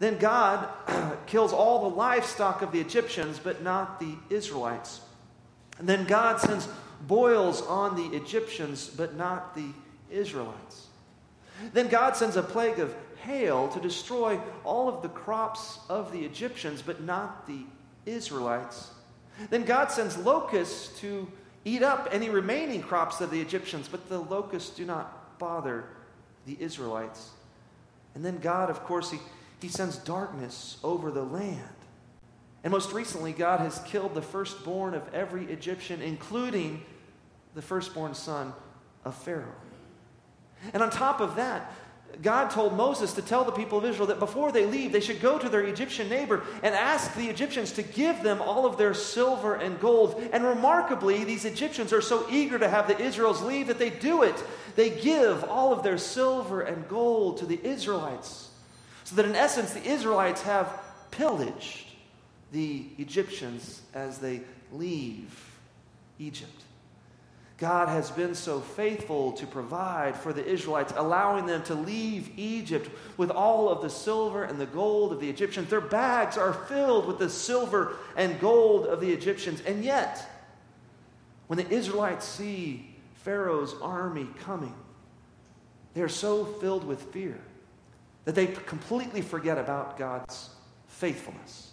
Then 0.00 0.18
God 0.18 0.68
kills 1.26 1.52
all 1.52 1.88
the 1.88 1.94
livestock 1.94 2.60
of 2.62 2.72
the 2.72 2.80
Egyptians, 2.80 3.38
but 3.38 3.62
not 3.62 4.00
the 4.00 4.16
Israelites. 4.30 5.00
And 5.78 5.88
then 5.88 6.06
God 6.06 6.40
sends 6.40 6.66
boils 7.02 7.62
on 7.62 7.94
the 7.94 8.16
Egyptians, 8.16 8.88
but 8.88 9.14
not 9.14 9.54
the 9.54 9.68
Israelites. 10.10 10.88
Then 11.72 11.86
God 11.86 12.16
sends 12.16 12.34
a 12.34 12.42
plague 12.42 12.80
of 12.80 12.92
hail 13.22 13.68
to 13.68 13.78
destroy 13.78 14.40
all 14.64 14.88
of 14.88 15.02
the 15.02 15.08
crops 15.08 15.78
of 15.88 16.10
the 16.10 16.24
Egyptians, 16.24 16.82
but 16.82 17.00
not 17.00 17.46
the 17.46 17.64
Israelites. 18.06 18.90
Then 19.50 19.62
God 19.62 19.92
sends 19.92 20.16
locusts 20.16 20.98
to 20.98 21.30
eat 21.64 21.82
up 21.82 22.08
any 22.12 22.30
remaining 22.30 22.82
crops 22.82 23.20
of 23.20 23.30
the 23.30 23.40
Egyptians, 23.40 23.88
but 23.88 24.08
the 24.08 24.18
locusts 24.18 24.76
do 24.76 24.84
not 24.84 25.38
bother 25.38 25.84
the 26.46 26.56
Israelites. 26.60 27.30
And 28.14 28.24
then 28.24 28.38
God, 28.38 28.70
of 28.70 28.84
course, 28.84 29.10
he, 29.10 29.18
he 29.60 29.68
sends 29.68 29.96
darkness 29.96 30.78
over 30.84 31.10
the 31.10 31.24
land. 31.24 31.60
And 32.62 32.70
most 32.70 32.92
recently, 32.92 33.32
God 33.32 33.60
has 33.60 33.78
killed 33.80 34.14
the 34.14 34.22
firstborn 34.22 34.94
of 34.94 35.12
every 35.12 35.44
Egyptian, 35.46 36.00
including 36.00 36.82
the 37.54 37.62
firstborn 37.62 38.14
son 38.14 38.52
of 39.04 39.14
Pharaoh. 39.14 39.54
And 40.72 40.82
on 40.82 40.90
top 40.90 41.20
of 41.20 41.36
that, 41.36 41.72
God 42.22 42.50
told 42.50 42.76
Moses 42.76 43.12
to 43.14 43.22
tell 43.22 43.44
the 43.44 43.52
people 43.52 43.78
of 43.78 43.84
Israel 43.84 44.06
that 44.08 44.18
before 44.18 44.52
they 44.52 44.66
leave, 44.66 44.92
they 44.92 45.00
should 45.00 45.20
go 45.20 45.38
to 45.38 45.48
their 45.48 45.62
Egyptian 45.62 46.08
neighbor 46.08 46.42
and 46.62 46.74
ask 46.74 47.14
the 47.14 47.28
Egyptians 47.28 47.72
to 47.72 47.82
give 47.82 48.22
them 48.22 48.40
all 48.40 48.66
of 48.66 48.76
their 48.76 48.94
silver 48.94 49.54
and 49.54 49.80
gold. 49.80 50.22
And 50.32 50.44
remarkably, 50.44 51.24
these 51.24 51.44
Egyptians 51.44 51.92
are 51.92 52.00
so 52.00 52.26
eager 52.30 52.58
to 52.58 52.68
have 52.68 52.88
the 52.88 53.00
Israels 53.00 53.42
leave 53.42 53.66
that 53.66 53.78
they 53.78 53.90
do 53.90 54.22
it. 54.22 54.42
They 54.76 54.90
give 54.90 55.44
all 55.44 55.72
of 55.72 55.82
their 55.82 55.98
silver 55.98 56.62
and 56.62 56.88
gold 56.88 57.38
to 57.38 57.46
the 57.46 57.60
Israelites. 57.64 58.50
So 59.04 59.16
that 59.16 59.24
in 59.24 59.34
essence, 59.34 59.72
the 59.72 59.84
Israelites 59.84 60.42
have 60.42 60.80
pillaged 61.10 61.86
the 62.52 62.84
Egyptians 62.98 63.82
as 63.92 64.18
they 64.18 64.42
leave 64.72 65.58
Egypt. 66.18 66.62
God 67.58 67.88
has 67.88 68.10
been 68.10 68.34
so 68.34 68.60
faithful 68.60 69.32
to 69.32 69.46
provide 69.46 70.16
for 70.16 70.32
the 70.32 70.44
Israelites, 70.44 70.92
allowing 70.96 71.46
them 71.46 71.62
to 71.64 71.74
leave 71.74 72.32
Egypt 72.36 72.90
with 73.16 73.30
all 73.30 73.68
of 73.68 73.80
the 73.80 73.90
silver 73.90 74.42
and 74.42 74.60
the 74.60 74.66
gold 74.66 75.12
of 75.12 75.20
the 75.20 75.30
Egyptians. 75.30 75.70
Their 75.70 75.80
bags 75.80 76.36
are 76.36 76.52
filled 76.52 77.06
with 77.06 77.20
the 77.20 77.30
silver 77.30 77.96
and 78.16 78.40
gold 78.40 78.86
of 78.86 79.00
the 79.00 79.12
Egyptians. 79.12 79.60
And 79.60 79.84
yet, 79.84 80.28
when 81.46 81.56
the 81.56 81.70
Israelites 81.70 82.26
see 82.26 82.96
Pharaoh's 83.22 83.74
army 83.80 84.26
coming, 84.40 84.74
they 85.94 86.02
are 86.02 86.08
so 86.08 86.44
filled 86.44 86.84
with 86.84 87.02
fear 87.12 87.38
that 88.24 88.34
they 88.34 88.48
completely 88.48 89.22
forget 89.22 89.58
about 89.58 89.96
God's 89.96 90.50
faithfulness, 90.88 91.70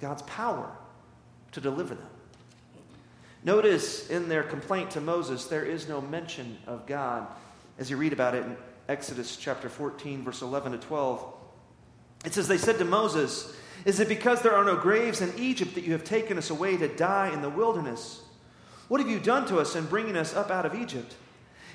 God's 0.00 0.22
power 0.22 0.70
to 1.52 1.60
deliver 1.62 1.94
them. 1.94 2.11
Notice 3.44 4.08
in 4.08 4.28
their 4.28 4.44
complaint 4.44 4.92
to 4.92 5.00
Moses, 5.00 5.46
there 5.46 5.64
is 5.64 5.88
no 5.88 6.00
mention 6.00 6.58
of 6.66 6.86
God 6.86 7.26
as 7.78 7.90
you 7.90 7.96
read 7.96 8.12
about 8.12 8.34
it 8.34 8.44
in 8.44 8.56
Exodus 8.88 9.36
chapter 9.36 9.68
14, 9.68 10.22
verse 10.22 10.42
11 10.42 10.72
to 10.72 10.78
12. 10.78 11.34
It 12.24 12.34
says, 12.34 12.46
They 12.46 12.58
said 12.58 12.78
to 12.78 12.84
Moses, 12.84 13.56
Is 13.84 13.98
it 13.98 14.08
because 14.08 14.42
there 14.42 14.54
are 14.54 14.64
no 14.64 14.76
graves 14.76 15.20
in 15.20 15.32
Egypt 15.38 15.74
that 15.74 15.84
you 15.84 15.92
have 15.92 16.04
taken 16.04 16.38
us 16.38 16.50
away 16.50 16.76
to 16.76 16.86
die 16.88 17.32
in 17.32 17.42
the 17.42 17.48
wilderness? 17.48 18.22
What 18.86 19.00
have 19.00 19.10
you 19.10 19.18
done 19.18 19.46
to 19.48 19.58
us 19.58 19.74
in 19.74 19.86
bringing 19.86 20.16
us 20.16 20.34
up 20.34 20.50
out 20.50 20.66
of 20.66 20.74
Egypt? 20.74 21.14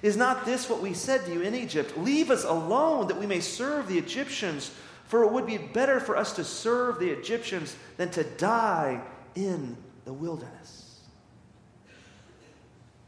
Is 0.02 0.16
not 0.16 0.46
this 0.46 0.70
what 0.70 0.82
we 0.82 0.94
said 0.94 1.26
to 1.26 1.34
you 1.34 1.42
in 1.42 1.56
Egypt? 1.56 1.98
Leave 1.98 2.32
us 2.32 2.46
alone 2.46 3.08
that 3.08 3.20
we 3.20 3.26
may 3.26 3.40
serve 3.42 3.88
the 3.88 3.98
Egyptians, 3.98 4.72
for 5.06 5.24
it 5.24 5.32
would 5.34 5.48
be 5.48 5.58
better 5.58 6.00
for 6.00 6.16
us 6.16 6.34
to 6.34 6.44
serve 6.46 7.00
the 7.00 7.10
Egyptians 7.10 7.76
than 7.98 8.10
to 8.12 8.24
die 8.24 9.02
in 9.36 9.76
the 10.06 10.14
wilderness 10.14 10.87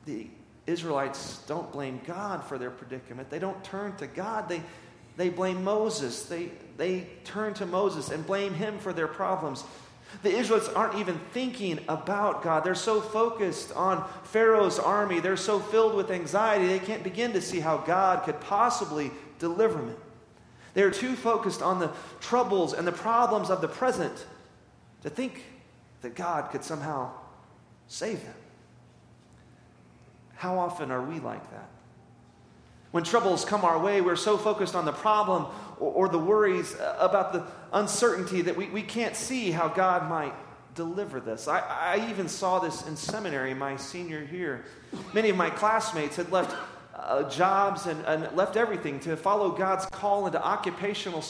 the 0.05 0.27
Israelites 0.67 1.41
don't 1.47 1.71
blame 1.71 2.01
God 2.05 2.43
for 2.43 2.57
their 2.57 2.69
predicament. 2.69 3.29
They 3.29 3.39
don't 3.39 3.63
turn 3.63 3.95
to 3.97 4.07
God. 4.07 4.47
They, 4.49 4.61
they 5.17 5.29
blame 5.29 5.63
Moses. 5.63 6.23
They, 6.23 6.51
they 6.77 7.07
turn 7.23 7.53
to 7.55 7.65
Moses 7.65 8.09
and 8.09 8.25
blame 8.25 8.53
him 8.53 8.77
for 8.79 8.93
their 8.93 9.07
problems. 9.07 9.63
The 10.23 10.35
Israelites 10.35 10.69
aren't 10.69 10.95
even 10.95 11.19
thinking 11.31 11.79
about 11.87 12.43
God. 12.43 12.63
They're 12.63 12.75
so 12.75 12.99
focused 12.99 13.71
on 13.73 14.07
Pharaoh's 14.23 14.79
army. 14.79 15.19
They're 15.19 15.37
so 15.37 15.59
filled 15.59 15.95
with 15.95 16.11
anxiety, 16.11 16.67
they 16.67 16.79
can't 16.79 17.03
begin 17.03 17.33
to 17.33 17.41
see 17.41 17.59
how 17.59 17.77
God 17.77 18.23
could 18.23 18.39
possibly 18.41 19.11
deliver 19.37 19.75
them. 19.75 19.95
They're 20.73 20.91
too 20.91 21.15
focused 21.15 21.61
on 21.61 21.79
the 21.79 21.91
troubles 22.21 22.73
and 22.73 22.87
the 22.87 22.91
problems 22.91 23.49
of 23.49 23.61
the 23.61 23.67
present 23.67 24.25
to 25.03 25.09
think 25.09 25.43
that 26.01 26.15
God 26.15 26.51
could 26.51 26.63
somehow 26.63 27.11
save 27.87 28.23
them. 28.23 28.33
How 30.39 30.57
often 30.57 30.89
are 30.89 31.01
we 31.01 31.19
like 31.19 31.51
that? 31.51 31.69
When 32.91 33.03
troubles 33.03 33.43
come 33.43 33.65
our 33.65 33.77
way, 33.77 33.99
we're 33.99 34.15
so 34.15 34.37
focused 34.37 34.73
on 34.73 34.85
the 34.85 34.93
problem 34.93 35.47
or, 35.81 35.91
or 35.91 36.07
the 36.07 36.17
worries 36.17 36.77
about 36.97 37.33
the 37.33 37.45
uncertainty 37.73 38.41
that 38.43 38.55
we, 38.55 38.69
we 38.69 38.81
can't 38.81 39.17
see 39.17 39.51
how 39.51 39.67
God 39.67 40.09
might 40.09 40.33
deliver 40.75 41.19
this. 41.19 41.49
I, 41.49 41.59
I 41.59 42.09
even 42.09 42.29
saw 42.29 42.59
this 42.59 42.87
in 42.87 42.95
seminary 42.95 43.53
my 43.53 43.75
senior 43.75 44.23
year. 44.31 44.63
Many 45.13 45.27
of 45.27 45.35
my 45.35 45.49
classmates 45.49 46.15
had 46.15 46.31
left 46.31 46.55
uh, 46.95 47.29
jobs 47.29 47.85
and, 47.87 48.01
and, 48.05 48.33
left 48.33 48.55
everything 48.55 49.01
to 49.01 49.17
follow 49.17 49.51
God's 49.51 49.87
call 49.87 50.25
into 50.25 50.41
occupational 50.41 51.21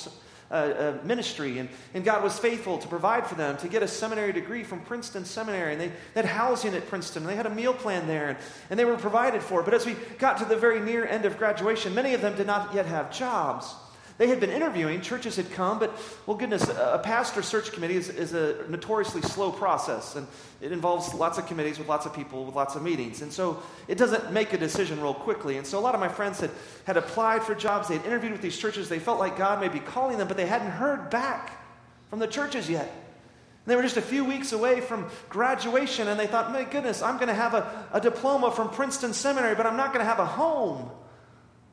uh, 0.52 0.54
uh, 0.54 0.98
ministry. 1.04 1.60
And, 1.60 1.70
and 1.94 2.04
God 2.04 2.24
was 2.24 2.38
faithful 2.40 2.78
to 2.78 2.88
provide 2.88 3.28
for 3.28 3.36
them 3.36 3.58
to 3.58 3.68
get 3.68 3.84
a 3.84 3.88
seminary 3.88 4.34
degree 4.34 4.64
from 4.64 4.82
Princeton 4.82 5.26
Seminary. 5.26 5.74
And 5.74 5.82
they, 5.82 5.88
they 5.88 6.22
had 6.22 6.26
housing 6.26 6.74
at 6.74 6.88
Princeton. 6.88 7.24
And 7.24 7.30
they 7.30 7.36
had 7.36 7.46
a 7.46 7.54
meal 7.54 7.74
plan 7.74 8.08
there. 8.08 8.30
And, 8.30 8.38
and 8.70 8.80
they 8.80 8.86
were 8.86 8.98
provided 8.98 9.42
for. 9.44 9.64
But 9.64 9.74
as 9.74 9.86
we 9.86 9.96
got 10.18 10.38
to 10.38 10.46
the 10.46 10.58
very 10.58 10.80
near 10.80 11.06
end 11.06 11.26
of 11.26 11.38
graduation, 11.38 11.94
many 11.94 12.14
of 12.14 12.22
them 12.22 12.36
did 12.36 12.48
not 12.48 12.74
yet 12.74 12.86
have 12.86 13.12
jobs. 13.12 13.74
They 14.20 14.28
had 14.28 14.42
been 14.42 14.50
interviewing, 14.50 15.00
churches 15.00 15.38
had 15.38 15.50
come, 15.54 15.80
but, 15.80 15.98
well, 16.26 16.36
goodness, 16.36 16.68
a 16.68 17.00
pastor 17.02 17.42
search 17.42 17.72
committee 17.72 17.96
is, 17.96 18.10
is 18.10 18.34
a 18.34 18.66
notoriously 18.68 19.22
slow 19.22 19.50
process, 19.50 20.18
and 20.18 20.28
it 20.60 20.74
involves 20.74 21.14
lots 21.14 21.38
of 21.38 21.48
committees 21.48 21.80
with 21.80 21.88
lots 21.88 22.06
of 22.06 22.14
people 22.14 22.44
with 22.44 22.54
lots 22.54 22.76
of 22.76 22.84
meetings. 22.84 23.22
And 23.22 23.32
so 23.32 23.64
it 23.88 23.98
doesn't 23.98 24.34
make 24.34 24.52
a 24.52 24.58
decision 24.58 25.00
real 25.00 25.14
quickly. 25.14 25.56
And 25.56 25.66
so 25.66 25.80
a 25.80 25.82
lot 25.82 25.94
of 25.94 26.02
my 26.02 26.10
friends 26.10 26.42
had, 26.42 26.52
had 26.84 26.98
applied 26.98 27.44
for 27.44 27.56
jobs, 27.56 27.88
they 27.88 27.96
had 27.96 28.06
interviewed 28.06 28.34
with 28.34 28.42
these 28.42 28.58
churches, 28.58 28.90
they 28.90 29.00
felt 29.00 29.20
like 29.20 29.38
God 29.38 29.62
may 29.62 29.70
be 29.70 29.80
calling 29.80 30.18
them, 30.18 30.28
but 30.28 30.36
they 30.36 30.48
hadn't 30.48 30.72
heard 30.72 31.10
back 31.10 31.58
from 32.10 32.20
the 32.20 32.28
churches 32.28 32.70
yet. 32.70 32.94
They 33.68 33.78
were 33.78 33.84
just 33.84 33.96
a 33.96 34.02
few 34.02 34.26
weeks 34.26 34.52
away 34.52 34.82
from 34.82 35.10
graduation, 35.30 36.10
and 36.10 36.20
they 36.20 36.28
thought, 36.28 36.52
my 36.52 36.66
goodness, 36.66 37.02
I'm 37.02 37.16
going 37.16 37.30
to 37.30 37.34
have 37.34 37.54
a, 37.54 37.88
a 37.94 38.02
diploma 38.02 38.52
from 38.52 38.70
Princeton 38.70 39.14
Seminary, 39.14 39.56
but 39.56 39.66
I'm 39.66 39.78
not 39.78 39.94
going 39.94 40.04
to 40.04 40.10
have 40.10 40.20
a 40.20 40.26
home. 40.26 40.92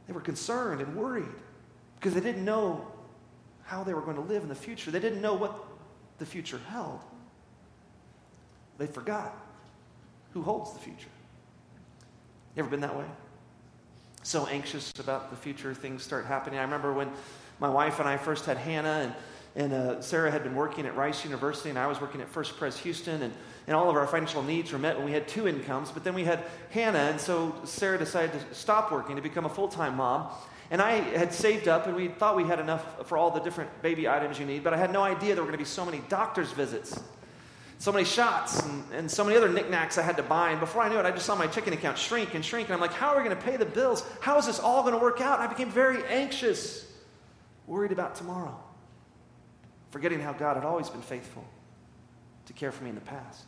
They 0.07 0.13
were 0.13 0.21
concerned 0.21 0.81
and 0.81 0.95
worried 0.95 1.27
because 1.97 2.15
they 2.15 2.21
didn't 2.21 2.45
know 2.45 2.87
how 3.65 3.83
they 3.83 3.95
were 3.95 4.01
going 4.01 4.17
to 4.17 4.23
live 4.23 4.43
in 4.43 4.49
the 4.49 4.55
future. 4.55 4.91
They 4.91 5.01
didn't 5.01 5.21
know 5.21 5.35
what 5.35 5.53
the 6.19 6.27
future 6.27 6.61
held. 6.69 7.01
They 8.79 8.87
forgot 8.87 9.35
who 10.33 10.43
holds 10.43 10.73
the 10.73 10.79
future. 10.79 11.09
You 12.55 12.61
ever 12.61 12.69
been 12.69 12.81
that 12.81 12.97
way? 12.97 13.07
So 14.23 14.47
anxious 14.47 14.93
about 14.99 15.31
the 15.31 15.37
future, 15.37 15.73
things 15.73 16.03
start 16.03 16.27
happening. 16.27 16.59
I 16.59 16.63
remember 16.63 16.93
when 16.93 17.11
my 17.59 17.69
wife 17.69 18.01
and 18.01 18.09
I 18.09 18.17
first 18.17 18.45
had 18.45 18.57
Hannah, 18.57 19.15
and, 19.57 19.73
and 19.73 19.73
uh, 19.73 20.03
Sarah 20.03 20.31
had 20.31 20.43
been 20.43 20.55
working 20.55 20.85
at 20.85 20.97
Rice 20.97 21.25
University, 21.25 21.71
and 21.71 21.79
I 21.79 21.87
was 21.87 22.01
working 22.01 22.21
at 22.21 22.29
First 22.29 22.57
Pres 22.57 22.77
Houston, 22.79 23.23
and, 23.23 23.33
and 23.67 23.77
all 23.77 23.89
of 23.89 23.97
our 23.97 24.07
financial 24.07 24.43
needs 24.43 24.73
were 24.73 24.79
met 24.79 24.97
when 24.97 25.07
we 25.07 25.13
had 25.13 25.27
two 25.27 25.49
incomes. 25.49 25.91
But 25.91 26.05
then 26.05 26.13
we 26.15 26.25
had 26.25 26.45
Hannah, 26.71 26.99
and 26.99 27.21
so 27.21 27.55
Sarah 27.65 27.99
decided 27.99 28.33
to 28.33 28.55
stop 28.55 28.93
working 28.93 29.17
to 29.17 29.23
become 29.23 29.47
a 29.47 29.51
full 29.51 29.69
time 29.69 29.97
mom. 29.97 30.29
And 30.71 30.83
I 30.83 30.95
had 30.95 31.33
saved 31.33 31.69
up, 31.69 31.87
and 31.87 31.95
we 31.95 32.09
thought 32.09 32.37
we 32.37 32.45
had 32.45 32.59
enough 32.59 33.07
for 33.07 33.17
all 33.17 33.31
the 33.31 33.41
different 33.41 33.83
baby 33.83 34.09
items 34.09 34.39
you 34.39 34.47
need, 34.47 34.65
but 34.65 34.75
I 34.75 34.77
had 34.77 34.93
no 34.93 35.03
idea 35.03 35.35
there 35.35 35.45
were 35.45 35.49
going 35.49 35.53
to 35.53 35.59
be 35.59 35.65
so 35.65 35.85
many 35.85 36.03
doctor's 36.09 36.51
visits, 36.51 37.01
so 37.79 37.93
many 37.93 38.05
shots, 38.05 38.61
and, 38.63 38.85
and 38.93 39.11
so 39.11 39.23
many 39.23 39.37
other 39.37 39.49
knickknacks 39.49 39.97
I 39.97 40.03
had 40.03 40.17
to 40.17 40.25
buy. 40.25 40.51
And 40.51 40.59
before 40.59 40.83
I 40.83 40.89
knew 40.89 40.99
it, 40.99 41.07
I 41.07 41.13
just 41.13 41.27
saw 41.27 41.37
my 41.37 41.47
checking 41.47 41.73
account 41.73 41.99
shrink 41.99 42.35
and 42.35 42.45
shrink. 42.45 42.69
And 42.69 42.75
I'm 42.75 42.81
like, 42.81 42.93
how 42.93 43.11
are 43.11 43.17
we 43.17 43.23
going 43.23 43.37
to 43.37 43.43
pay 43.43 43.57
the 43.57 43.67
bills? 43.67 44.05
How 44.21 44.39
is 44.39 44.47
this 44.47 44.59
all 44.59 44.83
going 44.83 44.95
to 44.95 45.01
work 45.01 45.21
out? 45.21 45.39
And 45.39 45.49
I 45.49 45.53
became 45.53 45.71
very 45.71 46.03
anxious, 46.07 46.91
worried 47.69 47.93
about 47.93 48.17
tomorrow, 48.17 48.59
forgetting 49.91 50.21
how 50.21 50.33
God 50.33 50.57
had 50.57 50.65
always 50.65 50.89
been 50.89 51.03
faithful 51.03 51.45
to 52.47 52.53
care 52.53 52.73
for 52.73 52.83
me 52.83 52.91
in 52.91 52.97
the 52.97 53.03
past. 53.03 53.47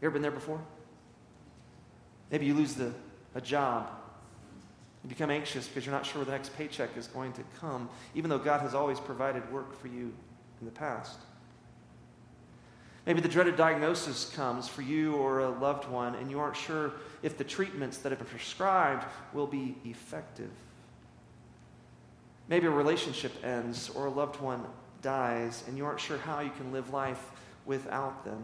You 0.00 0.06
ever 0.06 0.14
been 0.14 0.22
there 0.22 0.30
before? 0.30 0.60
Maybe 2.32 2.46
you 2.46 2.54
lose 2.54 2.74
the, 2.74 2.92
a 3.34 3.40
job 3.40 3.90
you 5.02 5.08
become 5.08 5.30
anxious 5.30 5.66
because 5.68 5.86
you're 5.86 5.94
not 5.94 6.04
sure 6.04 6.20
where 6.20 6.26
the 6.26 6.32
next 6.32 6.56
paycheck 6.56 6.96
is 6.96 7.06
going 7.06 7.32
to 7.34 7.42
come, 7.60 7.88
even 8.14 8.30
though 8.30 8.38
God 8.38 8.60
has 8.60 8.74
always 8.74 8.98
provided 8.98 9.50
work 9.52 9.78
for 9.80 9.88
you 9.88 10.12
in 10.60 10.66
the 10.66 10.72
past. 10.72 11.18
Maybe 13.06 13.20
the 13.20 13.28
dreaded 13.28 13.56
diagnosis 13.56 14.30
comes 14.34 14.68
for 14.68 14.82
you 14.82 15.14
or 15.14 15.40
a 15.40 15.48
loved 15.48 15.88
one, 15.88 16.14
and 16.16 16.30
you 16.30 16.40
aren't 16.40 16.56
sure 16.56 16.92
if 17.22 17.38
the 17.38 17.44
treatments 17.44 17.98
that 17.98 18.12
have 18.12 18.18
been 18.18 18.28
prescribed 18.28 19.06
will 19.32 19.46
be 19.46 19.76
effective. 19.84 20.50
Maybe 22.48 22.66
a 22.66 22.70
relationship 22.70 23.32
ends 23.44 23.88
or 23.90 24.06
a 24.06 24.10
loved 24.10 24.40
one 24.40 24.64
dies, 25.00 25.64
and 25.66 25.76
you 25.76 25.86
aren't 25.86 26.00
sure 26.00 26.18
how 26.18 26.40
you 26.40 26.50
can 26.50 26.72
live 26.72 26.92
life 26.92 27.30
without 27.64 28.24
them. 28.24 28.42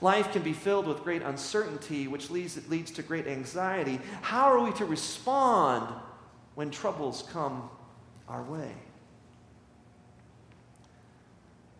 Life 0.00 0.32
can 0.32 0.42
be 0.42 0.52
filled 0.52 0.86
with 0.86 1.02
great 1.02 1.22
uncertainty, 1.22 2.08
which 2.08 2.30
leads, 2.30 2.68
leads 2.68 2.90
to 2.92 3.02
great 3.02 3.26
anxiety. 3.26 4.00
How 4.22 4.52
are 4.52 4.60
we 4.60 4.72
to 4.74 4.84
respond 4.84 5.92
when 6.54 6.70
troubles 6.70 7.28
come 7.32 7.68
our 8.28 8.42
way? 8.42 8.72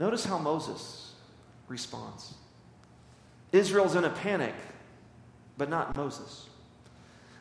Notice 0.00 0.24
how 0.24 0.38
Moses 0.38 1.12
responds. 1.68 2.34
Israel's 3.52 3.94
in 3.94 4.04
a 4.04 4.10
panic, 4.10 4.54
but 5.56 5.68
not 5.68 5.96
Moses. 5.96 6.48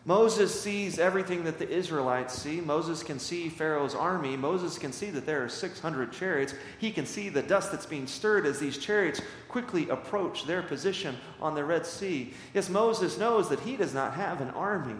Moses 0.08 0.58
sees 0.58 1.00
everything 1.00 1.44
that 1.44 1.60
the 1.60 1.70
Israelites 1.70 2.34
see. 2.34 2.62
Moses 2.62 3.04
can 3.04 3.20
see 3.20 3.50
Pharaoh's 3.50 3.94
army. 3.94 4.38
Moses 4.38 4.78
can 4.78 4.94
see 4.94 5.10
that 5.10 5.26
there 5.26 5.44
are 5.44 5.50
600 5.50 6.14
chariots. 6.14 6.54
He 6.80 6.92
can 6.92 7.06
see 7.06 7.28
the 7.28 7.42
dust 7.42 7.74
that's 7.74 7.86
being 7.86 8.08
stirred 8.08 8.46
as 8.46 8.58
these 8.58 8.78
chariots 8.78 9.20
quickly 9.50 9.90
approach 9.90 10.46
their 10.46 10.62
position 10.62 11.18
on 11.42 11.56
the 11.56 11.66
Red 11.66 11.86
Sea. 11.86 12.34
Yes, 12.54 12.70
Moses 12.70 13.18
knows 13.18 13.50
that 13.50 13.60
he 13.60 13.76
does 13.76 13.94
not 13.94 14.14
have 14.14 14.40
an 14.40 14.52
army. 14.52 14.96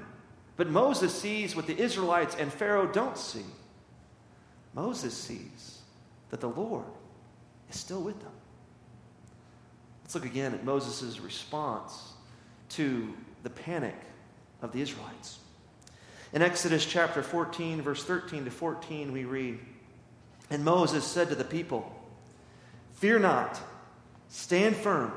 But 0.58 0.70
Moses 0.70 1.18
sees 1.18 1.56
what 1.56 1.68
the 1.68 1.80
Israelites 1.80 2.36
and 2.38 2.52
Pharaoh 2.52 2.88
don't 2.88 3.18
see. 3.18 3.46
Moses 4.74 5.16
sees 5.16 5.80
that 6.32 6.42
the 6.42 6.50
Lord 6.50 6.84
is 7.70 7.80
still 7.80 8.02
with 8.02 8.20
them. 8.20 8.34
Let's 10.04 10.16
look 10.16 10.26
again 10.26 10.54
at 10.54 10.66
Moses' 10.66 11.22
response 11.22 12.12
to 12.72 13.14
the 13.44 13.50
panic 13.50 13.96
of 14.62 14.72
the 14.72 14.82
Israelites. 14.82 15.40
In 16.34 16.42
Exodus 16.42 16.86
chapter 16.86 17.24
14, 17.24 17.82
verse 17.82 18.04
13 18.04 18.46
to 18.46 18.52
14, 18.52 19.12
we 19.12 19.26
read 19.26 19.60
And 20.50 20.64
Moses 20.64 21.06
said 21.06 21.30
to 21.30 21.36
the 21.36 21.44
people, 21.44 21.94
Fear 22.94 23.20
not, 23.20 23.60
stand 24.30 24.76
firm, 24.76 25.14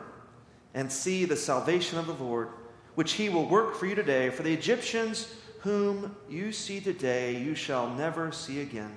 and 0.74 0.90
see 0.90 1.24
the 1.24 1.36
salvation 1.36 1.98
of 1.98 2.06
the 2.06 2.12
Lord, 2.12 2.48
which 2.94 3.12
he 3.12 3.28
will 3.28 3.48
work 3.48 3.74
for 3.74 3.86
you 3.86 3.94
today. 3.94 4.30
For 4.30 4.42
the 4.42 4.52
Egyptians 4.52 5.32
whom 5.60 6.14
you 6.28 6.52
see 6.52 6.80
today, 6.80 7.36
you 7.36 7.54
shall 7.54 7.90
never 7.94 8.32
see 8.32 8.60
again. 8.60 8.94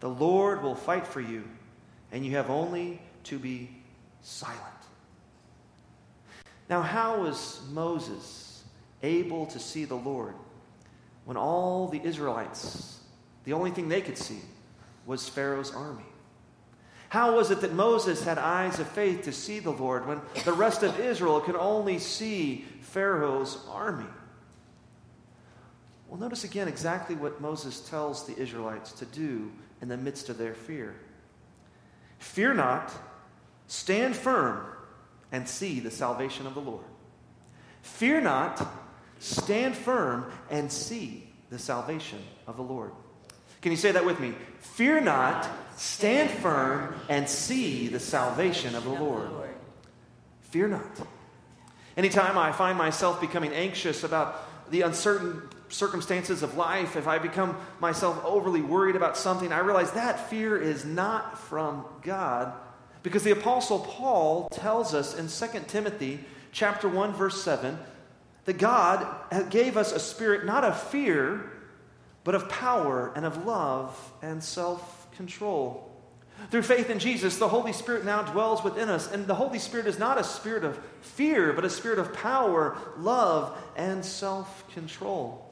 The 0.00 0.08
Lord 0.08 0.62
will 0.62 0.74
fight 0.74 1.06
for 1.06 1.20
you, 1.20 1.44
and 2.10 2.24
you 2.26 2.32
have 2.32 2.50
only 2.50 3.00
to 3.24 3.38
be 3.38 3.70
silent. 4.22 4.58
Now, 6.68 6.82
how 6.82 7.20
was 7.20 7.60
Moses 7.70 8.51
able 9.02 9.46
to 9.46 9.58
see 9.58 9.84
the 9.84 9.96
Lord 9.96 10.34
when 11.24 11.36
all 11.36 11.88
the 11.88 12.02
Israelites, 12.02 13.00
the 13.44 13.52
only 13.52 13.70
thing 13.70 13.88
they 13.88 14.00
could 14.00 14.18
see 14.18 14.40
was 15.06 15.28
Pharaoh's 15.28 15.72
army? 15.72 16.04
How 17.08 17.36
was 17.36 17.50
it 17.50 17.60
that 17.60 17.74
Moses 17.74 18.24
had 18.24 18.38
eyes 18.38 18.78
of 18.78 18.88
faith 18.88 19.24
to 19.24 19.32
see 19.32 19.58
the 19.58 19.70
Lord 19.70 20.06
when 20.06 20.20
the 20.44 20.52
rest 20.52 20.82
of 20.82 20.98
Israel 20.98 21.40
could 21.40 21.56
only 21.56 21.98
see 21.98 22.64
Pharaoh's 22.80 23.58
army? 23.70 24.08
Well, 26.08 26.18
notice 26.18 26.44
again 26.44 26.68
exactly 26.68 27.14
what 27.14 27.40
Moses 27.40 27.80
tells 27.80 28.26
the 28.26 28.36
Israelites 28.38 28.92
to 28.92 29.04
do 29.04 29.52
in 29.82 29.88
the 29.88 29.96
midst 29.96 30.28
of 30.28 30.38
their 30.38 30.54
fear. 30.54 30.94
Fear 32.18 32.54
not, 32.54 32.92
stand 33.66 34.16
firm, 34.16 34.64
and 35.32 35.48
see 35.48 35.80
the 35.80 35.90
salvation 35.90 36.46
of 36.46 36.54
the 36.54 36.60
Lord. 36.60 36.84
Fear 37.82 38.22
not, 38.22 38.66
Stand 39.22 39.76
firm 39.76 40.26
and 40.50 40.70
see 40.70 41.32
the 41.48 41.58
salvation 41.58 42.18
of 42.48 42.56
the 42.56 42.62
Lord. 42.62 42.90
Can 43.60 43.70
you 43.70 43.78
say 43.78 43.92
that 43.92 44.04
with 44.04 44.18
me? 44.18 44.34
Fear 44.58 45.02
not, 45.02 45.48
stand 45.76 46.28
firm 46.28 46.92
and 47.08 47.28
see 47.28 47.86
the 47.86 48.00
salvation 48.00 48.74
of 48.74 48.82
the 48.82 48.90
Lord. 48.90 49.30
Fear 50.50 50.68
not. 50.68 51.06
Anytime 51.96 52.36
I 52.36 52.50
find 52.50 52.76
myself 52.76 53.20
becoming 53.20 53.52
anxious 53.52 54.02
about 54.02 54.70
the 54.72 54.82
uncertain 54.82 55.48
circumstances 55.68 56.42
of 56.42 56.56
life, 56.56 56.96
if 56.96 57.06
I 57.06 57.18
become 57.18 57.56
myself 57.78 58.20
overly 58.24 58.60
worried 58.60 58.96
about 58.96 59.16
something, 59.16 59.52
I 59.52 59.60
realize 59.60 59.92
that 59.92 60.30
fear 60.30 60.60
is 60.60 60.84
not 60.84 61.38
from 61.38 61.84
God. 62.02 62.52
Because 63.04 63.22
the 63.22 63.30
apostle 63.30 63.78
Paul 63.78 64.48
tells 64.48 64.94
us 64.94 65.16
in 65.16 65.28
2 65.28 65.60
Timothy 65.68 66.24
chapter 66.50 66.88
1 66.88 67.12
verse 67.12 67.40
7 67.40 67.78
that 68.44 68.58
God 68.58 69.06
gave 69.50 69.76
us 69.76 69.92
a 69.92 70.00
spirit 70.00 70.44
not 70.44 70.64
of 70.64 70.80
fear, 70.80 71.50
but 72.24 72.34
of 72.34 72.48
power 72.48 73.12
and 73.14 73.24
of 73.24 73.44
love 73.44 74.12
and 74.22 74.42
self 74.42 75.10
control. 75.16 75.88
Through 76.50 76.62
faith 76.62 76.90
in 76.90 76.98
Jesus, 76.98 77.38
the 77.38 77.48
Holy 77.48 77.72
Spirit 77.72 78.04
now 78.04 78.22
dwells 78.22 78.64
within 78.64 78.88
us. 78.88 79.10
And 79.10 79.26
the 79.26 79.34
Holy 79.34 79.58
Spirit 79.58 79.86
is 79.86 79.98
not 79.98 80.18
a 80.18 80.24
spirit 80.24 80.64
of 80.64 80.78
fear, 81.00 81.52
but 81.52 81.64
a 81.64 81.70
spirit 81.70 81.98
of 81.98 82.12
power, 82.12 82.76
love, 82.98 83.56
and 83.76 84.04
self 84.04 84.68
control. 84.72 85.48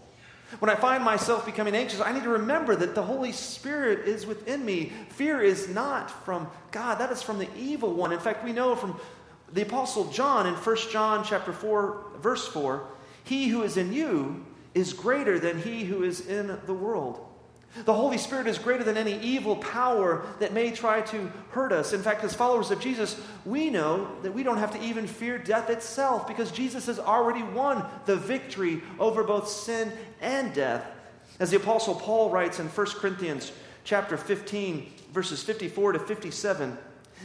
When 0.58 0.68
I 0.68 0.74
find 0.74 1.04
myself 1.04 1.46
becoming 1.46 1.76
anxious, 1.76 2.00
I 2.00 2.12
need 2.12 2.24
to 2.24 2.30
remember 2.30 2.74
that 2.74 2.96
the 2.96 3.04
Holy 3.04 3.30
Spirit 3.30 4.08
is 4.08 4.26
within 4.26 4.64
me. 4.64 4.92
Fear 5.10 5.42
is 5.42 5.68
not 5.68 6.10
from 6.24 6.48
God, 6.72 6.96
that 6.96 7.12
is 7.12 7.22
from 7.22 7.38
the 7.38 7.48
evil 7.56 7.94
one. 7.94 8.12
In 8.12 8.18
fact, 8.18 8.44
we 8.44 8.52
know 8.52 8.74
from 8.74 8.98
the 9.52 9.62
apostle 9.62 10.10
John 10.10 10.46
in 10.46 10.54
1 10.54 10.76
John 10.90 11.24
chapter 11.24 11.52
4 11.52 12.04
verse 12.20 12.46
4, 12.48 12.86
he 13.24 13.48
who 13.48 13.62
is 13.62 13.76
in 13.76 13.92
you 13.92 14.44
is 14.74 14.92
greater 14.92 15.38
than 15.38 15.60
he 15.60 15.84
who 15.84 16.02
is 16.02 16.26
in 16.26 16.58
the 16.66 16.74
world. 16.74 17.26
The 17.84 17.94
Holy 17.94 18.18
Spirit 18.18 18.48
is 18.48 18.58
greater 18.58 18.82
than 18.82 18.96
any 18.96 19.20
evil 19.20 19.54
power 19.56 20.26
that 20.40 20.52
may 20.52 20.72
try 20.72 21.02
to 21.02 21.30
hurt 21.50 21.70
us. 21.70 21.92
In 21.92 22.02
fact, 22.02 22.24
as 22.24 22.34
followers 22.34 22.72
of 22.72 22.80
Jesus, 22.80 23.20
we 23.44 23.70
know 23.70 24.10
that 24.22 24.34
we 24.34 24.42
don't 24.42 24.58
have 24.58 24.72
to 24.72 24.82
even 24.82 25.06
fear 25.06 25.38
death 25.38 25.70
itself 25.70 26.26
because 26.26 26.50
Jesus 26.50 26.86
has 26.86 26.98
already 26.98 27.44
won 27.44 27.84
the 28.06 28.16
victory 28.16 28.82
over 28.98 29.22
both 29.22 29.48
sin 29.48 29.92
and 30.20 30.52
death. 30.52 30.84
As 31.38 31.50
the 31.50 31.58
apostle 31.58 31.94
Paul 31.94 32.30
writes 32.30 32.58
in 32.58 32.66
1 32.66 32.86
Corinthians 32.86 33.52
chapter 33.84 34.16
15 34.16 34.92
verses 35.12 35.42
54 35.42 35.92
to 35.92 35.98
57, 36.00 36.76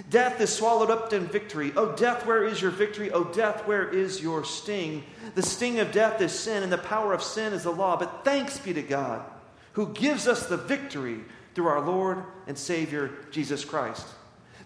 Death 0.10 0.42
is 0.42 0.54
swallowed 0.54 0.90
up 0.90 1.14
in 1.14 1.26
victory. 1.26 1.72
Oh, 1.76 1.94
death, 1.94 2.26
where 2.26 2.44
is 2.44 2.62
your 2.62 2.72
victory? 2.72 3.12
Oh, 3.12 3.24
death, 3.24 3.66
where 3.66 3.88
is 3.88 4.22
your 4.22 4.44
sting? 4.44 5.04
The 5.36 5.42
sting 5.42 5.80
of 5.80 5.92
death 5.92 6.22
is 6.22 6.38
sin, 6.38 6.64
and 6.64 6.72
the 6.72 6.78
power 6.78 7.14
of 7.14 7.24
sin 7.24 7.54
is 7.54 7.64
the 7.64 7.72
law. 7.72 7.98
But 7.98 8.26
thanks 8.26 8.60
be 8.60 8.74
to 8.74 8.82
God 8.82 9.24
who 9.76 9.88
gives 9.94 10.28
us 10.28 10.48
the 10.48 10.58
victory 10.58 11.20
through 11.54 11.68
our 11.68 11.82
Lord 11.82 12.24
and 12.48 12.58
Savior, 12.58 13.12
Jesus 13.30 13.66
Christ. 13.66 14.08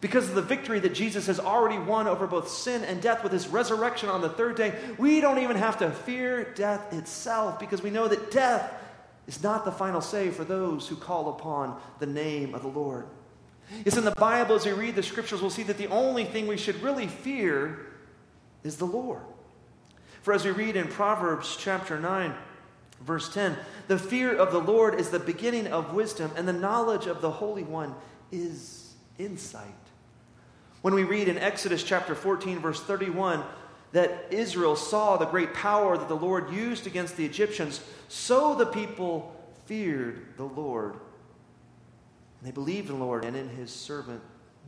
Because 0.02 0.30
of 0.30 0.36
the 0.36 0.42
victory 0.42 0.80
that 0.80 0.94
Jesus 0.94 1.28
has 1.28 1.40
already 1.40 1.78
won 1.78 2.08
over 2.08 2.26
both 2.26 2.48
sin 2.48 2.84
and 2.84 3.02
death 3.02 3.24
with 3.24 3.32
his 3.32 3.48
resurrection 3.48 4.08
on 4.08 4.22
the 4.22 4.30
third 4.30 4.56
day, 4.56 4.74
we 4.98 5.20
don't 5.20 5.40
even 5.40 5.58
have 5.58 5.80
to 5.80 5.92
fear 5.92 6.54
death 6.54 6.94
itself 6.94 7.60
because 7.60 7.82
we 7.82 7.90
know 7.90 8.08
that 8.08 8.32
death 8.32 8.72
is 9.28 9.44
not 9.44 9.66
the 9.66 9.72
final 9.72 10.00
say 10.00 10.30
for 10.30 10.44
those 10.44 10.88
who 10.88 10.96
call 10.96 11.30
upon 11.30 11.80
the 12.00 12.06
name 12.06 12.56
of 12.56 12.62
the 12.62 12.68
Lord. 12.68 13.06
It's 13.86 13.98
in 13.98 14.06
the 14.06 14.12
Bible, 14.12 14.56
as 14.56 14.66
we 14.66 14.72
read 14.72 14.96
the 14.96 15.04
scriptures, 15.04 15.42
we'll 15.42 15.50
see 15.50 15.64
that 15.64 15.78
the 15.78 15.88
only 15.88 16.26
thing 16.26 16.48
we 16.48 16.58
should 16.58 16.82
really 16.82 17.08
fear 17.08 17.80
is 18.64 18.78
the 18.78 18.86
Lord. 18.86 19.22
For 20.22 20.34
as 20.34 20.44
we 20.44 20.52
read 20.52 20.76
in 20.76 20.88
Proverbs 20.88 21.56
chapter 21.58 22.00
9, 22.00 22.34
verse 23.02 23.34
10, 23.34 23.56
the 23.88 23.98
fear 23.98 24.36
of 24.36 24.52
the 24.52 24.60
Lord 24.60 25.00
is 25.00 25.10
the 25.10 25.20
beginning 25.20 25.68
of 25.68 25.94
wisdom, 25.94 26.32
and 26.36 26.48
the 26.48 26.54
knowledge 26.54 27.06
of 27.06 27.22
the 27.22 27.32
Holy 27.32 27.64
One 27.64 27.96
is 28.32 28.94
insight. 29.18 29.66
When 30.82 30.94
we 30.94 31.04
read 31.04 31.28
in 31.28 31.38
Exodus 31.38 31.84
chapter 31.84 32.16
14, 32.16 32.60
verse 32.60 32.82
31, 32.82 33.44
that 33.92 34.28
Israel 34.30 34.76
saw 34.76 35.18
the 35.18 35.26
great 35.26 35.54
power 35.54 35.98
that 35.98 36.08
the 36.08 36.16
Lord 36.16 36.52
used 36.52 36.88
against 36.88 37.18
the 37.18 37.26
Egyptians, 37.26 37.82
so 38.08 38.56
the 38.56 38.66
people 38.66 39.36
feared 39.66 40.26
the 40.38 40.46
Lord 40.46 40.96
they 42.42 42.52
believed 42.52 42.90
in 42.90 43.00
the 43.00 43.06
Lord 43.06 43.26
and 43.26 43.36
in 43.36 43.50
his 43.50 43.72
servant 43.72 44.22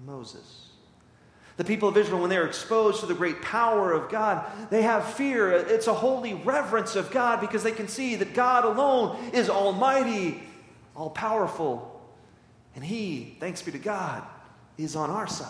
Moses. 0.05 0.67
The 1.57 1.63
people 1.63 1.89
of 1.89 1.97
Israel, 1.97 2.21
when 2.21 2.29
they 2.29 2.37
are 2.37 2.47
exposed 2.47 3.01
to 3.01 3.05
the 3.05 3.13
great 3.13 3.41
power 3.41 3.91
of 3.91 4.09
God, 4.09 4.45
they 4.69 4.81
have 4.81 5.13
fear. 5.13 5.51
It's 5.51 5.87
a 5.87 5.93
holy 5.93 6.33
reverence 6.33 6.95
of 6.95 7.11
God 7.11 7.39
because 7.39 7.61
they 7.61 7.71
can 7.71 7.87
see 7.87 8.15
that 8.15 8.33
God 8.33 8.65
alone 8.65 9.17
is 9.31 9.49
almighty, 9.49 10.41
all 10.95 11.09
powerful. 11.09 12.01
And 12.75 12.83
He, 12.83 13.35
thanks 13.39 13.61
be 13.61 13.71
to 13.73 13.79
God, 13.79 14.23
is 14.77 14.95
on 14.95 15.09
our 15.09 15.27
side. 15.27 15.49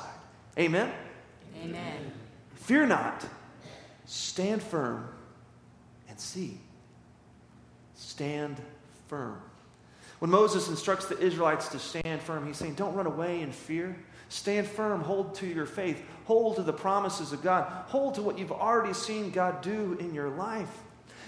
Amen? 0.57 0.91
Amen. 1.63 2.11
Fear 2.55 2.87
not. 2.87 3.25
Stand 4.05 4.61
firm 4.61 5.07
and 6.09 6.19
see. 6.19 6.57
Stand 7.95 8.57
firm. 9.07 9.41
When 10.21 10.29
Moses 10.29 10.69
instructs 10.69 11.07
the 11.07 11.17
Israelites 11.17 11.69
to 11.69 11.79
stand 11.79 12.21
firm, 12.21 12.45
he's 12.45 12.57
saying, 12.57 12.75
Don't 12.75 12.93
run 12.93 13.07
away 13.07 13.41
in 13.41 13.51
fear. 13.51 13.95
Stand 14.29 14.67
firm, 14.67 15.01
hold 15.01 15.33
to 15.35 15.47
your 15.47 15.65
faith, 15.65 15.99
hold 16.25 16.57
to 16.57 16.61
the 16.61 16.71
promises 16.71 17.33
of 17.33 17.41
God, 17.41 17.65
hold 17.87 18.13
to 18.15 18.21
what 18.21 18.37
you've 18.37 18.51
already 18.51 18.93
seen 18.93 19.31
God 19.31 19.63
do 19.63 19.97
in 19.99 20.13
your 20.13 20.29
life. 20.29 20.69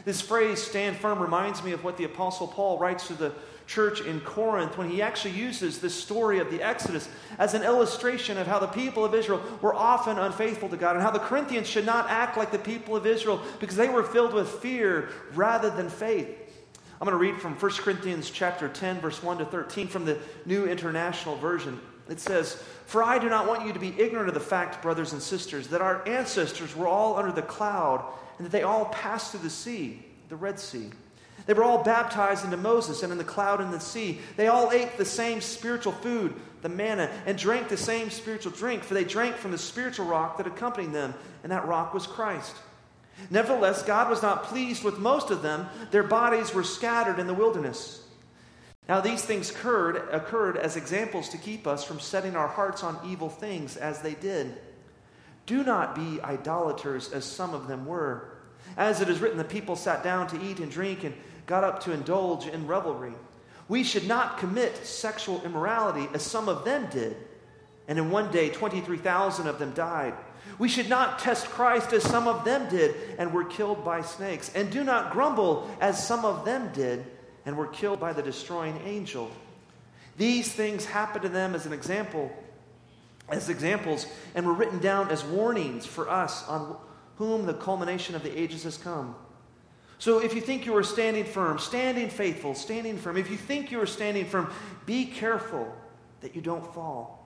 This 0.06 0.22
phrase, 0.22 0.62
stand 0.62 0.96
firm, 0.98 1.20
reminds 1.20 1.64
me 1.64 1.72
of 1.72 1.84
what 1.84 1.98
the 1.98 2.04
Apostle 2.04 2.48
Paul 2.48 2.78
writes 2.78 3.08
to 3.08 3.16
the 3.16 3.34
church 3.66 4.02
in 4.02 4.20
Corinth 4.22 4.78
when 4.78 4.92
he 4.92 5.02
actually 5.02 5.34
uses 5.34 5.82
this 5.82 5.96
story 5.96 6.38
of 6.38 6.52
the 6.52 6.62
Exodus 6.62 7.10
as 7.40 7.56
an 7.56 7.64
illustration 7.64 8.38
of 8.38 8.46
how 8.46 8.60
the 8.60 8.68
people 8.68 9.04
of 9.04 9.16
Israel 9.16 9.42
were 9.64 9.74
often 9.74 10.20
unfaithful 10.20 10.70
to 10.70 10.78
God 10.78 10.96
and 10.96 11.04
how 11.04 11.10
the 11.10 11.18
Corinthians 11.18 11.66
should 11.66 11.88
not 11.88 12.12
act 12.12 12.38
like 12.38 12.52
the 12.52 12.60
people 12.60 12.96
of 12.96 13.08
Israel 13.08 13.42
because 13.60 13.76
they 13.76 13.90
were 13.90 14.04
filled 14.04 14.36
with 14.36 14.48
fear 14.48 15.10
rather 15.34 15.72
than 15.72 15.90
faith. 15.90 16.43
I'm 17.04 17.10
going 17.10 17.20
to 17.20 17.32
read 17.34 17.42
from 17.42 17.56
1 17.56 17.72
Corinthians 17.84 18.30
chapter 18.30 18.70
10 18.70 19.02
verse 19.02 19.22
1 19.22 19.40
to 19.40 19.46
13 19.46 19.90
from 19.90 20.06
the 20.06 20.18
New 20.46 20.68
International 20.68 21.36
Version. 21.36 21.82
It 22.08 22.22
says, 22.22 22.64
"For 22.86 23.04
I 23.04 23.20
do 23.20 23.28
not 23.28 23.46
want 23.46 23.66
you 23.66 23.74
to 23.74 23.80
be 23.80 23.94
ignorant 24.00 24.30
of 24.30 24.34
the 24.34 24.40
fact, 24.40 24.82
brothers 24.82 25.12
and 25.12 25.22
sisters, 25.22 25.68
that 25.68 25.82
our 25.82 26.02
ancestors 26.08 26.74
were 26.78 26.88
all 26.88 27.18
under 27.18 27.34
the 27.34 27.42
cloud 27.42 28.06
and 28.38 28.46
that 28.46 28.52
they 28.52 28.64
all 28.64 28.86
passed 28.86 29.32
through 29.32 29.42
the 29.42 29.50
sea, 29.50 30.06
the 30.30 30.38
Red 30.38 30.62
Sea. 30.62 30.92
They 31.46 31.54
were 31.54 31.66
all 31.66 31.84
baptized 31.84 32.46
into 32.46 32.56
Moses 32.56 33.04
and 33.04 33.12
in 33.12 33.18
the 33.18 33.26
cloud 33.26 33.60
and 33.60 33.74
the 33.74 33.82
sea. 33.82 34.22
They 34.38 34.48
all 34.48 34.72
ate 34.72 34.96
the 34.96 35.04
same 35.04 35.42
spiritual 35.42 35.92
food, 35.92 36.34
the 36.62 36.70
manna, 36.70 37.10
and 37.26 37.38
drank 37.38 37.68
the 37.68 37.76
same 37.76 38.12
spiritual 38.12 38.54
drink, 38.54 38.82
for 38.82 38.94
they 38.94 39.04
drank 39.04 39.36
from 39.36 39.52
the 39.52 39.58
spiritual 39.58 40.06
rock 40.06 40.38
that 40.38 40.48
accompanied 40.48 40.94
them, 40.94 41.16
and 41.44 41.52
that 41.52 41.68
rock 41.68 41.94
was 41.94 42.08
Christ." 42.08 42.56
Nevertheless, 43.30 43.84
God 43.84 44.10
was 44.10 44.22
not 44.22 44.44
pleased 44.44 44.84
with 44.84 45.00
most 45.00 45.32
of 45.32 45.42
them. 45.42 45.68
Their 45.92 46.04
bodies 46.04 46.54
were 46.54 46.64
scattered 46.64 47.20
in 47.20 47.28
the 47.28 47.34
wilderness. 47.34 48.04
Now, 48.90 49.00
these 49.00 49.24
things 49.24 49.50
occurred, 49.50 50.10
occurred 50.12 50.58
as 50.58 50.76
examples 50.76 51.30
to 51.30 51.38
keep 51.38 51.68
us 51.68 51.84
from 51.84 52.00
setting 52.00 52.36
our 52.36 52.48
hearts 52.48 52.84
on 52.84 53.00
evil 53.06 53.30
things 53.30 53.78
as 53.78 54.02
they 54.02 54.14
did. 54.14 54.58
Do 55.46 55.64
not 55.64 55.96
be 55.96 56.22
idolaters 56.22 57.12
as 57.12 57.24
some 57.26 57.54
of 57.54 57.68
them 57.68 57.86
were. 57.86 58.30
As 58.76 59.02
it 59.02 59.10
is 59.10 59.20
written, 59.20 59.38
the 59.38 59.44
people 59.44 59.76
sat 59.76 60.04
down 60.04 60.28
to 60.28 60.42
eat 60.42 60.60
and 60.60 60.72
drink 60.72 61.04
and 61.04 61.14
got 61.46 61.64
up 61.64 61.82
to 61.84 61.92
indulge 61.92 62.48
in 62.48 62.68
revelry. 62.68 63.14
We 63.68 63.84
should 63.84 64.08
not 64.08 64.38
commit 64.38 64.86
sexual 64.86 65.42
immorality 65.44 66.08
as 66.14 66.22
some 66.22 66.50
of 66.50 66.66
them 66.66 66.88
did. 66.92 67.16
And 67.88 67.98
in 67.98 68.12
one 68.12 68.32
day, 68.32 68.50
23,000 68.50 69.48
of 69.48 69.60
them 69.60 69.74
died. 69.74 70.14
We 70.60 70.70
should 70.70 70.90
not 70.90 71.20
test 71.20 71.48
Christ 71.50 71.94
as 71.94 72.04
some 72.04 72.28
of 72.28 72.46
them 72.46 72.70
did 72.70 72.96
and 73.18 73.34
were 73.34 73.46
killed 73.46 73.84
by 73.84 74.02
snakes. 74.02 74.52
And 74.54 74.70
do 74.72 74.84
not 74.84 75.12
grumble 75.12 75.70
as 75.82 76.06
some 76.06 76.26
of 76.26 76.46
them 76.46 76.72
did 76.74 77.06
and 77.46 77.58
were 77.58 77.68
killed 77.68 78.00
by 78.00 78.14
the 78.14 78.22
destroying 78.22 78.80
angel. 78.86 79.32
These 80.18 80.52
things 80.52 80.86
happened 80.86 81.24
to 81.24 81.30
them 81.30 81.56
as 81.56 81.66
an 81.66 81.74
example, 81.74 82.32
as 83.30 83.50
examples, 83.50 84.06
and 84.36 84.46
were 84.46 84.54
written 84.54 84.80
down 84.80 85.10
as 85.10 85.24
warnings 85.24 85.86
for 85.86 86.10
us 86.10 86.48
on 86.48 86.78
whom 87.18 87.46
the 87.46 87.54
culmination 87.54 88.16
of 88.16 88.24
the 88.24 88.40
ages 88.40 88.64
has 88.64 88.78
come. 88.78 89.16
So 89.98 90.20
if 90.20 90.34
you 90.36 90.42
think 90.42 90.66
you 90.66 90.76
are 90.76 90.84
standing 90.84 91.24
firm, 91.24 91.60
standing 91.60 92.10
faithful, 92.10 92.56
standing 92.56 92.98
firm, 92.98 93.18
if 93.18 93.30
you 93.32 93.38
think 93.38 93.72
you 93.72 93.80
are 93.80 93.86
standing 93.86 94.26
firm, 94.26 94.52
be 94.86 95.06
careful 95.06 95.74
that 96.22 96.36
you 96.36 96.42
don't 96.42 96.74
fall. 96.74 97.23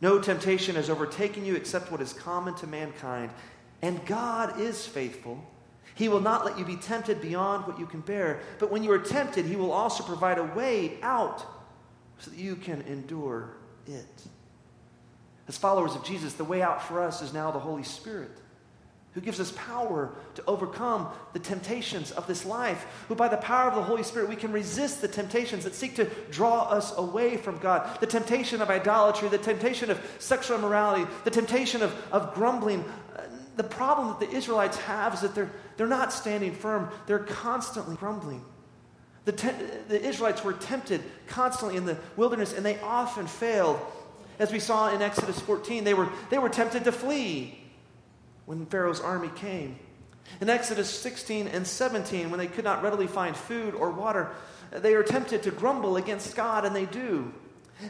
No 0.00 0.20
temptation 0.20 0.76
has 0.76 0.88
overtaken 0.88 1.44
you 1.44 1.56
except 1.56 1.90
what 1.90 2.00
is 2.00 2.12
common 2.12 2.54
to 2.56 2.66
mankind. 2.66 3.30
And 3.82 4.04
God 4.06 4.60
is 4.60 4.86
faithful. 4.86 5.44
He 5.94 6.08
will 6.08 6.20
not 6.20 6.44
let 6.44 6.58
you 6.58 6.64
be 6.64 6.76
tempted 6.76 7.20
beyond 7.20 7.66
what 7.66 7.78
you 7.78 7.86
can 7.86 8.00
bear. 8.00 8.40
But 8.58 8.70
when 8.70 8.84
you 8.84 8.92
are 8.92 8.98
tempted, 8.98 9.46
He 9.46 9.56
will 9.56 9.72
also 9.72 10.04
provide 10.04 10.38
a 10.38 10.44
way 10.44 10.98
out 11.02 11.44
so 12.18 12.30
that 12.30 12.38
you 12.38 12.54
can 12.56 12.82
endure 12.82 13.56
it. 13.86 14.22
As 15.48 15.56
followers 15.56 15.96
of 15.96 16.04
Jesus, 16.04 16.34
the 16.34 16.44
way 16.44 16.62
out 16.62 16.82
for 16.82 17.02
us 17.02 17.22
is 17.22 17.32
now 17.32 17.50
the 17.50 17.58
Holy 17.58 17.82
Spirit 17.82 18.30
who 19.18 19.24
gives 19.24 19.40
us 19.40 19.52
power 19.56 20.12
to 20.36 20.44
overcome 20.46 21.08
the 21.32 21.40
temptations 21.40 22.12
of 22.12 22.24
this 22.28 22.46
life, 22.46 22.86
who 23.08 23.16
by 23.16 23.26
the 23.26 23.36
power 23.38 23.68
of 23.68 23.74
the 23.74 23.82
Holy 23.82 24.04
Spirit 24.04 24.28
we 24.28 24.36
can 24.36 24.52
resist 24.52 25.00
the 25.00 25.08
temptations 25.08 25.64
that 25.64 25.74
seek 25.74 25.96
to 25.96 26.04
draw 26.30 26.62
us 26.68 26.96
away 26.96 27.36
from 27.36 27.58
God, 27.58 27.98
the 27.98 28.06
temptation 28.06 28.62
of 28.62 28.70
idolatry, 28.70 29.28
the 29.28 29.36
temptation 29.36 29.90
of 29.90 30.00
sexual 30.20 30.56
immorality, 30.56 31.04
the 31.24 31.32
temptation 31.32 31.82
of, 31.82 31.92
of 32.12 32.32
grumbling. 32.32 32.84
Uh, 33.16 33.22
the 33.56 33.64
problem 33.64 34.06
that 34.06 34.20
the 34.20 34.36
Israelites 34.36 34.76
have 34.76 35.14
is 35.14 35.22
that 35.22 35.34
they're, 35.34 35.50
they're 35.76 35.88
not 35.88 36.12
standing 36.12 36.54
firm, 36.54 36.88
they're 37.08 37.18
constantly 37.18 37.96
grumbling. 37.96 38.44
The, 39.24 39.32
te- 39.32 39.48
the 39.88 40.00
Israelites 40.00 40.44
were 40.44 40.52
tempted 40.52 41.02
constantly 41.26 41.76
in 41.76 41.86
the 41.86 41.98
wilderness, 42.16 42.52
and 42.52 42.64
they 42.64 42.78
often 42.82 43.26
failed. 43.26 43.80
As 44.38 44.52
we 44.52 44.60
saw 44.60 44.94
in 44.94 45.02
Exodus 45.02 45.40
14, 45.40 45.82
they 45.82 45.94
were, 45.94 46.08
they 46.30 46.38
were 46.38 46.48
tempted 46.48 46.84
to 46.84 46.92
flee 46.92 47.64
when 48.48 48.64
Pharaoh's 48.64 49.00
army 49.00 49.28
came. 49.36 49.78
In 50.40 50.48
Exodus 50.48 50.88
16 50.88 51.48
and 51.48 51.66
17, 51.66 52.30
when 52.30 52.38
they 52.38 52.46
could 52.46 52.64
not 52.64 52.82
readily 52.82 53.06
find 53.06 53.36
food 53.36 53.74
or 53.74 53.90
water, 53.90 54.30
they 54.70 54.94
are 54.94 55.02
tempted 55.02 55.42
to 55.42 55.50
grumble 55.50 55.98
against 55.98 56.34
God, 56.34 56.64
and 56.64 56.74
they 56.74 56.86
do. 56.86 57.30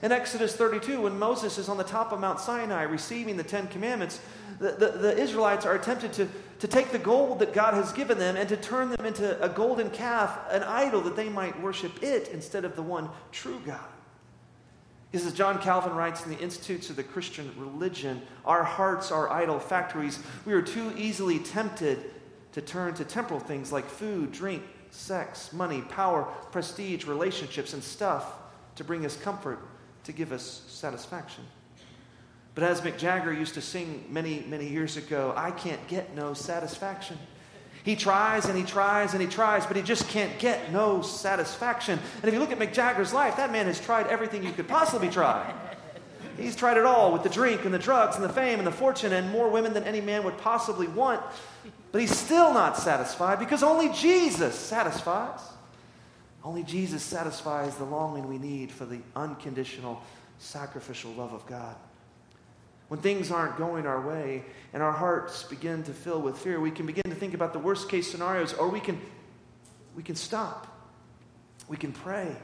In 0.02 0.10
Exodus 0.10 0.56
32, 0.56 1.02
when 1.02 1.16
Moses 1.16 1.58
is 1.58 1.68
on 1.68 1.76
the 1.76 1.84
top 1.84 2.10
of 2.10 2.18
Mount 2.18 2.40
Sinai 2.40 2.82
receiving 2.82 3.36
the 3.36 3.44
Ten 3.44 3.68
Commandments, 3.68 4.20
the, 4.58 4.72
the, 4.72 4.88
the, 4.98 5.16
Israelites 5.16 5.64
are 5.64 5.78
tempted 5.78 6.12
to, 6.14 6.28
to 6.58 6.66
take 6.66 6.90
the 6.90 6.98
gold 6.98 7.38
that 7.38 7.52
God 7.52 7.74
has 7.74 7.92
given 7.92 8.18
them 8.18 8.34
and 8.34 8.48
to 8.48 8.56
turn 8.56 8.90
them 8.90 9.06
into 9.06 9.40
a 9.40 9.48
golden 9.48 9.90
calf, 9.90 10.40
an 10.50 10.64
idol 10.64 11.02
that 11.02 11.14
they 11.14 11.28
might 11.28 11.62
worship 11.62 12.02
it 12.02 12.30
instead 12.32 12.64
of 12.64 12.74
the 12.74 12.82
one 12.82 13.08
true 13.30 13.60
God. 13.64 13.78
Is 15.10 15.32
John 15.32 15.58
Calvin 15.58 15.94
writes 15.94 16.24
in 16.24 16.30
the 16.30 16.38
Institutes 16.38 16.90
of 16.90 16.96
the 16.96 17.02
Christian 17.02 17.50
Religion 17.56 18.20
Our 18.44 18.62
hearts 18.62 19.10
are 19.10 19.30
idol 19.30 19.58
factories. 19.58 20.18
We 20.44 20.52
are 20.52 20.60
too 20.60 20.92
easily 20.98 21.38
tempted 21.38 22.10
to 22.52 22.60
turn 22.60 22.94
to 22.94 23.04
temporal 23.04 23.40
things 23.40 23.72
like 23.72 23.86
food, 23.86 24.32
drink, 24.32 24.62
sex, 24.90 25.52
money, 25.52 25.80
power, 25.80 26.24
prestige, 26.52 27.06
relationships, 27.06 27.72
and 27.72 27.82
stuff 27.82 28.34
to 28.76 28.84
bring 28.84 29.06
us 29.06 29.16
comfort, 29.16 29.60
to 30.04 30.12
give 30.12 30.30
us 30.30 30.62
satisfaction. 30.66 31.44
But 32.54 32.64
as 32.64 32.82
Mick 32.82 32.98
Jagger 32.98 33.32
used 33.32 33.54
to 33.54 33.62
sing 33.62 34.04
many, 34.10 34.44
many 34.48 34.68
years 34.68 34.96
ago, 34.96 35.32
I 35.36 35.52
can't 35.52 35.86
get 35.88 36.14
no 36.14 36.34
satisfaction. 36.34 37.16
He 37.88 37.96
tries 37.96 38.44
and 38.44 38.59
he 38.59 38.64
tries 38.64 39.14
and 39.14 39.22
he 39.22 39.27
tries, 39.27 39.64
but 39.64 39.74
he 39.74 39.83
just 39.83 40.11
can't 40.11 40.38
get 40.38 40.70
no 40.70 41.01
satisfaction. 41.01 41.98
And 42.16 42.24
if 42.27 42.35
you 42.35 42.38
look 42.38 42.53
at 42.53 42.59
Mick 42.59 42.74
Jagger's 42.74 43.14
life, 43.14 43.38
that 43.38 43.51
man 43.51 43.64
has 43.64 43.81
tried 43.81 44.09
everything 44.09 44.44
you 44.44 44.53
could 44.53 44.68
possibly 44.68 45.09
try. 45.09 45.51
He's 46.37 46.55
tried 46.55 46.77
it 46.77 46.85
all 46.85 47.14
with 47.14 47.22
the 47.22 47.31
drink 47.31 47.64
and 47.64 47.72
the 47.72 47.79
drugs 47.79 48.16
and 48.16 48.22
the 48.22 48.29
fame 48.29 48.59
and 48.59 48.66
the 48.66 48.72
fortune 48.72 49.14
and 49.14 49.31
more 49.31 49.48
women 49.48 49.72
than 49.72 49.85
any 49.85 50.03
man 50.03 50.22
would 50.24 50.37
possibly 50.37 50.87
want. 50.87 51.22
But 51.90 52.03
he's 52.03 52.14
still 52.14 52.53
not 52.53 52.77
satisfied 52.77 53.38
because 53.38 53.62
only 53.62 53.88
Jesus 53.94 54.55
satisfies. 54.55 55.40
Only 56.44 56.64
Jesus 56.64 57.03
satisfies 57.03 57.74
the 57.77 57.85
longing 57.85 58.29
we 58.29 58.37
need 58.37 58.70
for 58.70 58.85
the 58.85 59.01
unconditional, 59.16 60.03
sacrificial 60.37 61.12
love 61.12 61.33
of 61.33 61.46
God. 61.46 61.74
When 62.88 63.01
things 63.01 63.31
aren't 63.31 63.57
going 63.57 63.87
our 63.87 64.01
way 64.01 64.44
and 64.72 64.83
our 64.83 64.92
hearts 64.92 65.42
begin 65.44 65.83
to 65.85 65.92
fill 65.92 66.20
with 66.20 66.38
fear, 66.38 66.59
we 66.59 66.70
can 66.70 66.87
begin 66.87 67.05
to 67.05 67.14
think 67.14 67.35
about 67.35 67.53
the 67.53 67.59
worst 67.59 67.88
case 67.88 68.11
scenarios, 68.11 68.55
or 68.55 68.68
we 68.68 68.81
can, 68.81 69.01
we 69.94 70.03
can 70.03 70.16
stop. 70.16 70.66
We 71.68 71.77
can 71.77 71.92
pray. 71.92 72.35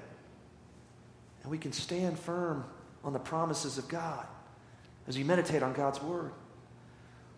And 1.42 1.50
we 1.50 1.58
can 1.58 1.72
stand 1.72 2.18
firm 2.18 2.64
on 3.02 3.12
the 3.12 3.18
promises 3.18 3.78
of 3.78 3.88
God 3.88 4.26
as 5.08 5.16
we 5.16 5.24
meditate 5.24 5.62
on 5.62 5.72
God's 5.72 6.02
word. 6.02 6.32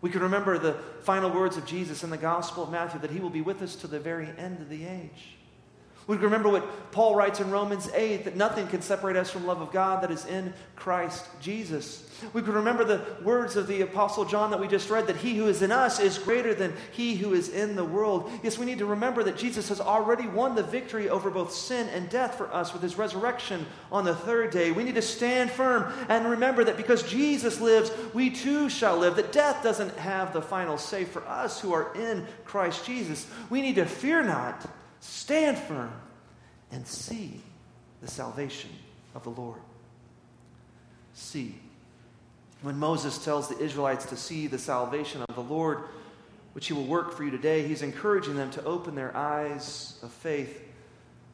We 0.00 0.10
can 0.10 0.22
remember 0.22 0.58
the 0.58 0.74
final 1.02 1.30
words 1.30 1.56
of 1.56 1.64
Jesus 1.64 2.04
in 2.04 2.10
the 2.10 2.16
Gospel 2.16 2.64
of 2.64 2.70
Matthew 2.70 3.00
that 3.00 3.10
he 3.10 3.20
will 3.20 3.30
be 3.30 3.40
with 3.40 3.62
us 3.62 3.76
to 3.76 3.86
the 3.86 3.98
very 3.98 4.28
end 4.38 4.60
of 4.60 4.68
the 4.68 4.84
age. 4.84 5.36
We 6.06 6.14
can 6.16 6.26
remember 6.26 6.48
what 6.48 6.92
Paul 6.92 7.16
writes 7.16 7.40
in 7.40 7.50
Romans 7.50 7.90
8 7.92 8.24
that 8.24 8.36
nothing 8.36 8.68
can 8.68 8.80
separate 8.80 9.16
us 9.16 9.28
from 9.28 9.44
love 9.44 9.60
of 9.60 9.72
God 9.72 10.04
that 10.04 10.12
is 10.12 10.24
in 10.24 10.54
Christ 10.76 11.24
Jesus. 11.40 12.08
We 12.32 12.42
can 12.42 12.52
remember 12.52 12.84
the 12.84 13.04
words 13.24 13.56
of 13.56 13.66
the 13.66 13.82
Apostle 13.82 14.24
John 14.24 14.52
that 14.52 14.60
we 14.60 14.68
just 14.68 14.88
read 14.88 15.08
that 15.08 15.16
he 15.16 15.34
who 15.34 15.48
is 15.48 15.62
in 15.62 15.72
us 15.72 15.98
is 15.98 16.16
greater 16.16 16.54
than 16.54 16.72
he 16.92 17.16
who 17.16 17.34
is 17.34 17.48
in 17.48 17.74
the 17.74 17.84
world. 17.84 18.30
Yes, 18.44 18.56
we 18.56 18.66
need 18.66 18.78
to 18.78 18.86
remember 18.86 19.24
that 19.24 19.36
Jesus 19.36 19.68
has 19.68 19.80
already 19.80 20.28
won 20.28 20.54
the 20.54 20.62
victory 20.62 21.10
over 21.10 21.28
both 21.28 21.52
sin 21.52 21.88
and 21.88 22.08
death 22.08 22.36
for 22.36 22.54
us 22.54 22.72
with 22.72 22.82
his 22.82 22.96
resurrection 22.96 23.66
on 23.90 24.04
the 24.04 24.14
third 24.14 24.52
day. 24.52 24.70
We 24.70 24.84
need 24.84 24.94
to 24.94 25.02
stand 25.02 25.50
firm 25.50 25.92
and 26.08 26.30
remember 26.30 26.62
that 26.64 26.76
because 26.76 27.02
Jesus 27.02 27.60
lives, 27.60 27.90
we 28.14 28.30
too 28.30 28.68
shall 28.68 28.96
live, 28.96 29.16
that 29.16 29.32
death 29.32 29.60
doesn't 29.64 29.96
have 29.96 30.32
the 30.32 30.40
final 30.40 30.78
say 30.78 31.04
for 31.04 31.26
us 31.26 31.60
who 31.60 31.72
are 31.72 31.92
in 31.96 32.24
Christ 32.44 32.86
Jesus. 32.86 33.26
We 33.50 33.60
need 33.60 33.74
to 33.74 33.86
fear 33.86 34.22
not 34.22 34.64
Stand 35.06 35.56
firm 35.56 35.92
and 36.72 36.86
see 36.86 37.40
the 38.02 38.08
salvation 38.08 38.70
of 39.14 39.22
the 39.22 39.30
Lord. 39.30 39.60
See. 41.14 41.54
When 42.62 42.78
Moses 42.78 43.22
tells 43.22 43.48
the 43.48 43.58
Israelites 43.58 44.06
to 44.06 44.16
see 44.16 44.46
the 44.46 44.58
salvation 44.58 45.22
of 45.28 45.34
the 45.34 45.42
Lord, 45.42 45.84
which 46.54 46.66
he 46.68 46.72
will 46.72 46.86
work 46.86 47.12
for 47.12 47.22
you 47.22 47.30
today, 47.30 47.66
he's 47.68 47.82
encouraging 47.82 48.34
them 48.34 48.50
to 48.52 48.64
open 48.64 48.94
their 48.94 49.14
eyes 49.16 49.98
of 50.02 50.10
faith. 50.10 50.62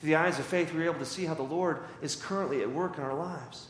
Through 0.01 0.09
the 0.09 0.17
eyes 0.17 0.39
of 0.39 0.45
faith, 0.45 0.75
we're 0.75 0.85
able 0.85 0.99
to 0.99 1.07
see 1.07 1.25
how 1.25 1.35
the 1.35 1.43
Lord 1.43 1.79
is 2.03 2.17
currently 2.17 2.61
at 2.61 2.71
work 2.71 2.99
in 2.99 3.05
our 3.05 3.15
lives. 3.15 3.69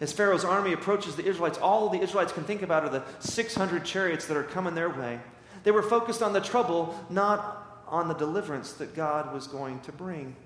As 0.00 0.12
Pharaoh's 0.12 0.44
army 0.44 0.72
approaches 0.72 1.14
the 1.14 1.26
Israelites, 1.26 1.58
all 1.58 1.88
the 1.90 2.00
Israelites 2.00 2.32
can 2.32 2.44
think 2.44 2.62
about 2.62 2.84
are 2.84 2.88
the 2.88 3.04
600 3.20 3.84
chariots 3.84 4.26
that 4.26 4.36
are 4.36 4.44
coming 4.44 4.74
their 4.74 4.90
way. 4.90 5.20
They 5.62 5.70
were 5.70 5.82
focused 5.82 6.22
on 6.22 6.32
the 6.32 6.40
trouble, 6.40 6.98
not 7.10 7.67
on 7.90 8.08
the 8.08 8.14
deliverance 8.14 8.72
that 8.74 8.94
God 8.94 9.32
was 9.32 9.46
going 9.46 9.80
to 9.80 9.92
bring. 9.92 10.36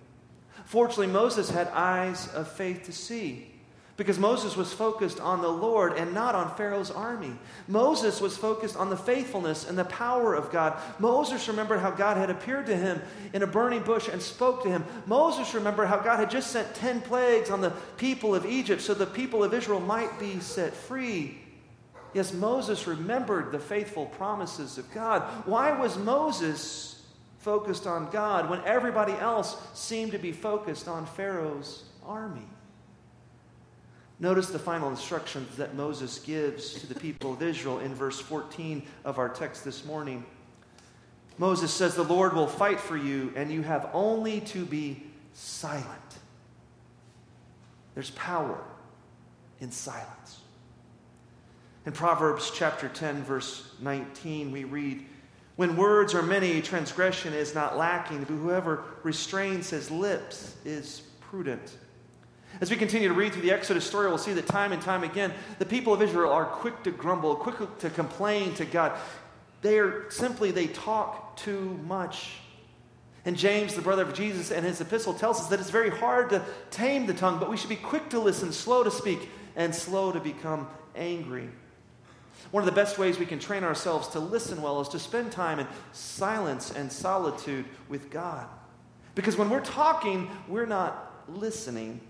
Fortunately, 0.64 1.06
Moses 1.06 1.50
had 1.50 1.68
eyes 1.68 2.28
of 2.34 2.48
faith 2.48 2.84
to 2.84 2.92
see 2.92 3.48
because 3.96 4.18
Moses 4.18 4.56
was 4.56 4.72
focused 4.72 5.20
on 5.20 5.42
the 5.42 5.48
Lord 5.48 5.92
and 5.98 6.14
not 6.14 6.34
on 6.34 6.54
Pharaoh's 6.56 6.90
army. 6.90 7.36
Moses 7.68 8.20
was 8.20 8.36
focused 8.36 8.76
on 8.76 8.88
the 8.90 8.96
faithfulness 8.96 9.68
and 9.68 9.78
the 9.78 9.84
power 9.84 10.34
of 10.34 10.50
God. 10.50 10.78
Moses 10.98 11.46
remembered 11.46 11.80
how 11.80 11.90
God 11.90 12.16
had 12.16 12.30
appeared 12.30 12.66
to 12.66 12.76
him 12.76 13.02
in 13.32 13.42
a 13.42 13.46
burning 13.46 13.82
bush 13.82 14.08
and 14.08 14.20
spoke 14.20 14.62
to 14.62 14.70
him. 14.70 14.84
Moses 15.06 15.54
remembered 15.54 15.88
how 15.88 15.98
God 15.98 16.18
had 16.18 16.30
just 16.30 16.50
sent 16.50 16.74
10 16.74 17.02
plagues 17.02 17.50
on 17.50 17.60
the 17.60 17.72
people 17.96 18.34
of 18.34 18.46
Egypt 18.46 18.80
so 18.80 18.94
the 18.94 19.06
people 19.06 19.44
of 19.44 19.52
Israel 19.52 19.80
might 19.80 20.18
be 20.18 20.40
set 20.40 20.74
free. 20.74 21.38
Yes, 22.14 22.32
Moses 22.32 22.86
remembered 22.86 23.52
the 23.52 23.58
faithful 23.58 24.06
promises 24.06 24.78
of 24.78 24.92
God. 24.92 25.22
Why 25.46 25.78
was 25.78 25.96
Moses 25.96 26.91
focused 27.42 27.86
on 27.86 28.08
God 28.10 28.48
when 28.48 28.60
everybody 28.64 29.12
else 29.12 29.56
seemed 29.74 30.12
to 30.12 30.18
be 30.18 30.32
focused 30.32 30.86
on 30.86 31.04
Pharaoh's 31.04 31.82
army. 32.06 32.46
Notice 34.20 34.48
the 34.50 34.58
final 34.60 34.88
instructions 34.88 35.56
that 35.56 35.74
Moses 35.74 36.20
gives 36.20 36.74
to 36.74 36.86
the 36.86 36.94
people 36.94 37.32
of 37.32 37.42
Israel 37.42 37.80
in 37.80 37.92
verse 37.92 38.20
14 38.20 38.86
of 39.04 39.18
our 39.18 39.28
text 39.28 39.64
this 39.64 39.84
morning. 39.84 40.24
Moses 41.38 41.72
says, 41.72 41.96
The 41.96 42.04
Lord 42.04 42.32
will 42.32 42.46
fight 42.46 42.78
for 42.78 42.96
you, 42.96 43.32
and 43.34 43.50
you 43.50 43.62
have 43.62 43.90
only 43.92 44.40
to 44.42 44.64
be 44.64 45.02
silent. 45.32 45.88
There's 47.94 48.10
power 48.10 48.62
in 49.60 49.72
silence. 49.72 50.38
In 51.84 51.92
Proverbs 51.92 52.52
chapter 52.54 52.88
10, 52.88 53.24
verse 53.24 53.68
19, 53.80 54.52
we 54.52 54.62
read, 54.62 55.04
when 55.56 55.76
words 55.76 56.14
are 56.14 56.22
many, 56.22 56.62
transgression 56.62 57.34
is 57.34 57.54
not 57.54 57.76
lacking, 57.76 58.20
but 58.20 58.28
whoever 58.28 58.84
restrains 59.02 59.70
his 59.70 59.90
lips 59.90 60.54
is 60.64 61.02
prudent. 61.20 61.76
As 62.60 62.70
we 62.70 62.76
continue 62.76 63.08
to 63.08 63.14
read 63.14 63.32
through 63.32 63.42
the 63.42 63.50
Exodus 63.50 63.84
story, 63.84 64.08
we'll 64.08 64.18
see 64.18 64.32
that 64.34 64.46
time 64.46 64.72
and 64.72 64.80
time 64.80 65.04
again, 65.04 65.32
the 65.58 65.66
people 65.66 65.92
of 65.92 66.02
Israel 66.02 66.32
are 66.32 66.44
quick 66.44 66.82
to 66.84 66.90
grumble, 66.90 67.34
quick 67.34 67.78
to 67.78 67.90
complain 67.90 68.54
to 68.54 68.64
God. 68.64 68.92
They 69.62 69.78
are 69.78 70.10
simply, 70.10 70.50
they 70.50 70.66
talk 70.68 71.36
too 71.36 71.80
much. 71.86 72.34
And 73.24 73.36
James, 73.36 73.74
the 73.74 73.82
brother 73.82 74.02
of 74.02 74.14
Jesus, 74.14 74.50
and 74.50 74.66
his 74.66 74.80
epistle 74.80 75.14
tells 75.14 75.40
us 75.40 75.48
that 75.48 75.60
it's 75.60 75.70
very 75.70 75.90
hard 75.90 76.30
to 76.30 76.42
tame 76.70 77.06
the 77.06 77.14
tongue, 77.14 77.38
but 77.38 77.48
we 77.48 77.56
should 77.56 77.68
be 77.68 77.76
quick 77.76 78.08
to 78.10 78.18
listen, 78.18 78.52
slow 78.52 78.82
to 78.82 78.90
speak, 78.90 79.28
and 79.54 79.74
slow 79.74 80.12
to 80.12 80.20
become 80.20 80.66
angry. 80.96 81.48
One 82.50 82.62
of 82.62 82.66
the 82.66 82.72
best 82.72 82.98
ways 82.98 83.18
we 83.18 83.26
can 83.26 83.38
train 83.38 83.64
ourselves 83.64 84.08
to 84.08 84.18
listen 84.18 84.60
well 84.60 84.80
is 84.80 84.88
to 84.88 84.98
spend 84.98 85.32
time 85.32 85.58
in 85.58 85.66
silence 85.92 86.70
and 86.70 86.90
solitude 86.90 87.64
with 87.88 88.10
God. 88.10 88.46
Because 89.14 89.36
when 89.36 89.50
we're 89.50 89.60
talking, 89.60 90.30
we're 90.48 90.66
not 90.66 91.24
listening, 91.28 92.00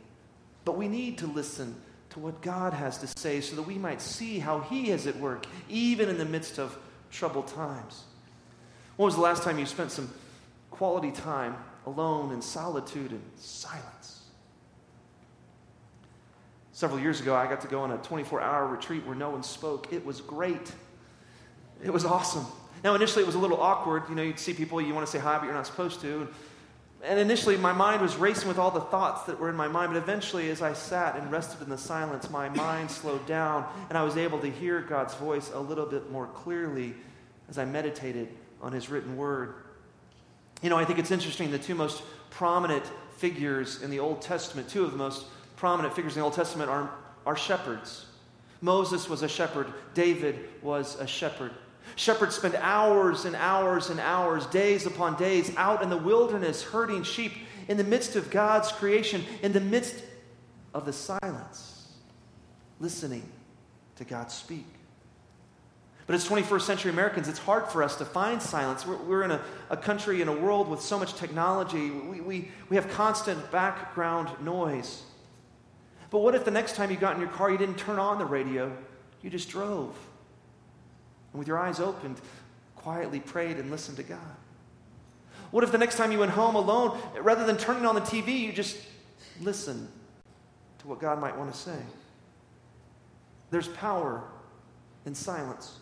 but 0.65 0.77
we 0.77 0.89
need 0.89 1.19
to 1.19 1.27
listen 1.27 1.75
to 2.11 2.21
what 2.21 2.41
God 2.43 2.73
has 2.73 2.99
to 2.99 3.07
say 3.07 3.41
so 3.41 3.57
that 3.57 3.63
we 3.63 3.79
might 3.79 4.01
see 4.01 4.39
how 4.39 4.61
He 4.61 4.91
is 4.91 5.07
at 5.07 5.17
work, 5.17 5.47
even 5.69 6.09
in 6.09 6.19
the 6.19 6.25
midst 6.25 6.59
of 6.59 6.77
troubled 7.11 7.49
times. 7.49 8.05
When 8.97 9.07
was 9.07 9.15
the 9.15 9.21
last 9.21 9.43
time 9.43 9.59
you 9.59 9.67
spent 9.67 9.91
some 9.91 10.13
quality 10.71 11.11
time 11.11 11.57
alone 11.87 12.33
in 12.33 12.43
solitude 12.43 13.11
and 13.11 13.23
silence? 13.37 14.22
Several 16.83 16.99
years 16.99 17.21
ago, 17.21 17.37
I 17.37 17.47
got 17.47 17.61
to 17.61 17.69
go 17.69 17.83
on 17.83 17.93
a 17.93 17.99
24 17.99 18.41
hour 18.41 18.67
retreat 18.67 19.07
where 19.07 19.15
no 19.15 19.31
one 19.31 19.45
spoke. 19.45 19.93
It 19.93 20.05
was 20.05 20.21
great. 20.21 20.73
It 21.81 21.91
was 21.91 22.05
awesome. 22.05 22.45
Now, 22.83 22.97
initially, 22.97 23.23
it 23.23 23.27
was 23.27 23.37
a 23.37 23.39
little 23.39 23.63
awkward. 23.63 24.03
You 24.09 24.17
know, 24.17 24.23
you'd 24.23 24.41
see 24.41 24.53
people, 24.53 24.81
you 24.81 24.93
want 24.93 25.07
to 25.07 25.13
say 25.13 25.21
hi, 25.21 25.39
but 25.39 25.45
you're 25.45 25.55
not 25.55 25.69
supposed 25.69 26.01
to. 26.01 26.27
And 27.05 27.21
initially, 27.21 27.57
my 27.57 27.73
mind 27.73 28.03
was 28.03 28.17
racing 28.17 28.49
with 28.49 28.59
all 28.59 28.73
the 28.73 28.81
thoughts 28.81 29.23
that 29.27 29.39
were 29.39 29.49
in 29.49 29.55
my 29.55 29.69
mind. 29.69 29.93
But 29.93 29.99
eventually, 29.99 30.51
as 30.51 30.61
I 30.61 30.73
sat 30.73 31.15
and 31.15 31.31
rested 31.31 31.63
in 31.63 31.69
the 31.69 31.79
silence, 31.79 32.29
my 32.31 32.49
mind 32.49 32.91
slowed 32.91 33.25
down, 33.27 33.65
and 33.89 33.97
I 33.97 34.03
was 34.03 34.17
able 34.17 34.41
to 34.41 34.51
hear 34.51 34.81
God's 34.81 35.15
voice 35.15 35.53
a 35.55 35.61
little 35.61 35.87
bit 35.87 36.11
more 36.11 36.27
clearly 36.27 36.95
as 37.49 37.59
I 37.59 37.65
meditated 37.65 38.27
on 38.61 38.73
His 38.73 38.91
written 38.91 39.17
word. 39.17 39.55
You 40.63 40.71
know, 40.71 40.79
I 40.79 40.85
think 40.85 40.99
it's 40.99 41.13
interesting 41.13 41.53
the 41.53 41.61
two 41.61 41.77
most 41.77 42.03
prominent 42.31 42.85
figures 43.19 43.83
in 43.83 43.91
the 43.93 44.01
Old 44.01 44.21
Testament, 44.21 44.69
two 44.69 44.83
of 44.83 44.91
the 44.91 44.99
most 44.99 45.27
prominent 45.63 45.95
figures 45.95 46.17
in 46.17 46.19
the 46.19 46.25
Old 46.25 46.35
Testament 46.35 46.69
are, 46.69 46.91
are 47.25 47.37
shepherds. 47.37 48.07
Moses 48.61 49.09
was 49.09 49.23
a 49.23 49.29
shepherd, 49.29 49.73
David 49.95 50.49
was 50.61 50.99
a 50.99 51.07
shepherd. 51.07 51.53
Shepherds 51.95 52.35
spend 52.35 52.57
hours 52.57 53.27
and 53.27 53.37
hours 53.37 53.89
and 53.89 54.01
hours, 54.01 54.45
days 54.47 54.87
upon 54.87 55.17
days, 55.17 55.55
out 55.57 55.81
in 55.81 55.89
the 55.89 55.97
wilderness 55.97 56.65
herding 56.65 57.05
sheep 57.05 57.35
in 57.69 57.77
the 57.77 57.85
midst 57.85 58.17
of 58.17 58.29
God's 58.29 58.73
creation, 58.73 59.23
in 59.41 59.53
the 59.53 59.61
midst 59.61 60.03
of 60.75 60.85
the 60.85 60.93
silence, 60.93 61.93
listening 62.81 63.23
to 63.95 64.03
God 64.03 64.33
speak. 64.33 64.67
But 66.09 66.17
as 66.17 66.29
21st 66.29 66.63
century 66.63 66.91
Americans, 66.91 67.29
it's 67.29 67.39
hard 67.39 67.69
for 67.69 67.85
us 67.85 67.95
to 67.99 68.05
find 68.05 68.43
silence. 68.43 68.85
We're, 68.85 68.97
we're 68.97 69.23
in 69.23 69.31
a, 69.31 69.41
a, 69.71 69.77
country, 69.77 70.23
in 70.23 70.27
a 70.27 70.37
world 70.37 70.67
with 70.67 70.81
so 70.81 70.99
much 70.99 71.15
technology. 71.15 71.91
We, 71.91 72.21
we, 72.21 72.49
we 72.69 72.75
have 72.75 72.91
constant 72.91 73.53
background 73.53 74.29
noise. 74.45 75.05
But 76.13 76.19
what 76.19 76.35
if 76.35 76.45
the 76.45 76.51
next 76.51 76.77
time 76.77 76.91
you 76.91 76.99
got 76.99 77.15
in 77.15 77.23
your 77.23 77.31
car, 77.31 77.51
you 77.51 77.57
didn't 77.57 77.79
turn 77.79 77.99
on 77.99 78.19
the 78.19 78.27
radio, 78.27 78.71
you 79.23 79.31
just 79.31 79.49
drove? 79.49 79.97
And 81.33 81.39
with 81.39 81.49
your 81.49 81.59
eyes 81.59 81.81
opened, 81.81 82.21
quietly 82.77 83.19
prayed 83.19 83.57
and 83.57 83.71
listened 83.71 83.97
to 83.97 84.03
God? 84.03 84.19
What 85.53 85.65
if 85.65 85.73
the 85.73 85.79
next 85.79 85.97
time 85.97 86.13
you 86.13 86.19
went 86.19 86.33
home 86.33 86.55
alone, 86.55 86.99
rather 87.19 87.47
than 87.47 87.57
turning 87.57 87.87
on 87.87 87.95
the 87.95 88.03
TV, 88.03 88.39
you 88.39 88.53
just 88.53 88.77
listened 89.41 89.89
to 90.81 90.87
what 90.87 91.01
God 91.01 91.19
might 91.19 91.37
want 91.37 91.51
to 91.51 91.59
say? 91.59 91.79
There's 93.51 93.69
power 93.69 94.23
in 95.07 95.15
silence. 95.15 95.79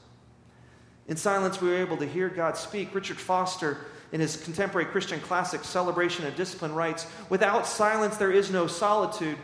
In 1.09 1.16
silence, 1.16 1.61
we 1.61 1.71
were 1.71 1.77
able 1.77 1.97
to 1.97 2.07
hear 2.07 2.29
God 2.29 2.57
speak. 2.57 2.95
Richard 2.95 3.19
Foster, 3.19 3.79
in 4.12 4.21
his 4.21 4.37
contemporary 4.37 4.87
Christian 4.87 5.19
classic, 5.19 5.64
Celebration 5.64 6.25
of 6.25 6.37
Discipline, 6.37 6.73
writes 6.73 7.09
Without 7.31 7.66
silence, 7.66 8.16
there 8.16 8.31
is 8.31 8.53
no 8.53 8.69
solitude. 8.69 9.37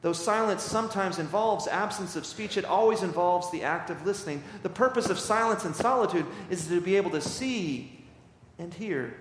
Though 0.00 0.12
silence 0.12 0.62
sometimes 0.62 1.18
involves 1.18 1.66
absence 1.66 2.14
of 2.14 2.24
speech, 2.24 2.56
it 2.56 2.64
always 2.64 3.02
involves 3.02 3.50
the 3.50 3.64
act 3.64 3.90
of 3.90 4.06
listening. 4.06 4.42
The 4.62 4.68
purpose 4.68 5.10
of 5.10 5.18
silence 5.18 5.64
and 5.64 5.74
solitude 5.74 6.26
is 6.50 6.68
to 6.68 6.80
be 6.80 6.96
able 6.96 7.10
to 7.10 7.20
see 7.20 8.04
and 8.58 8.72
hear. 8.72 9.14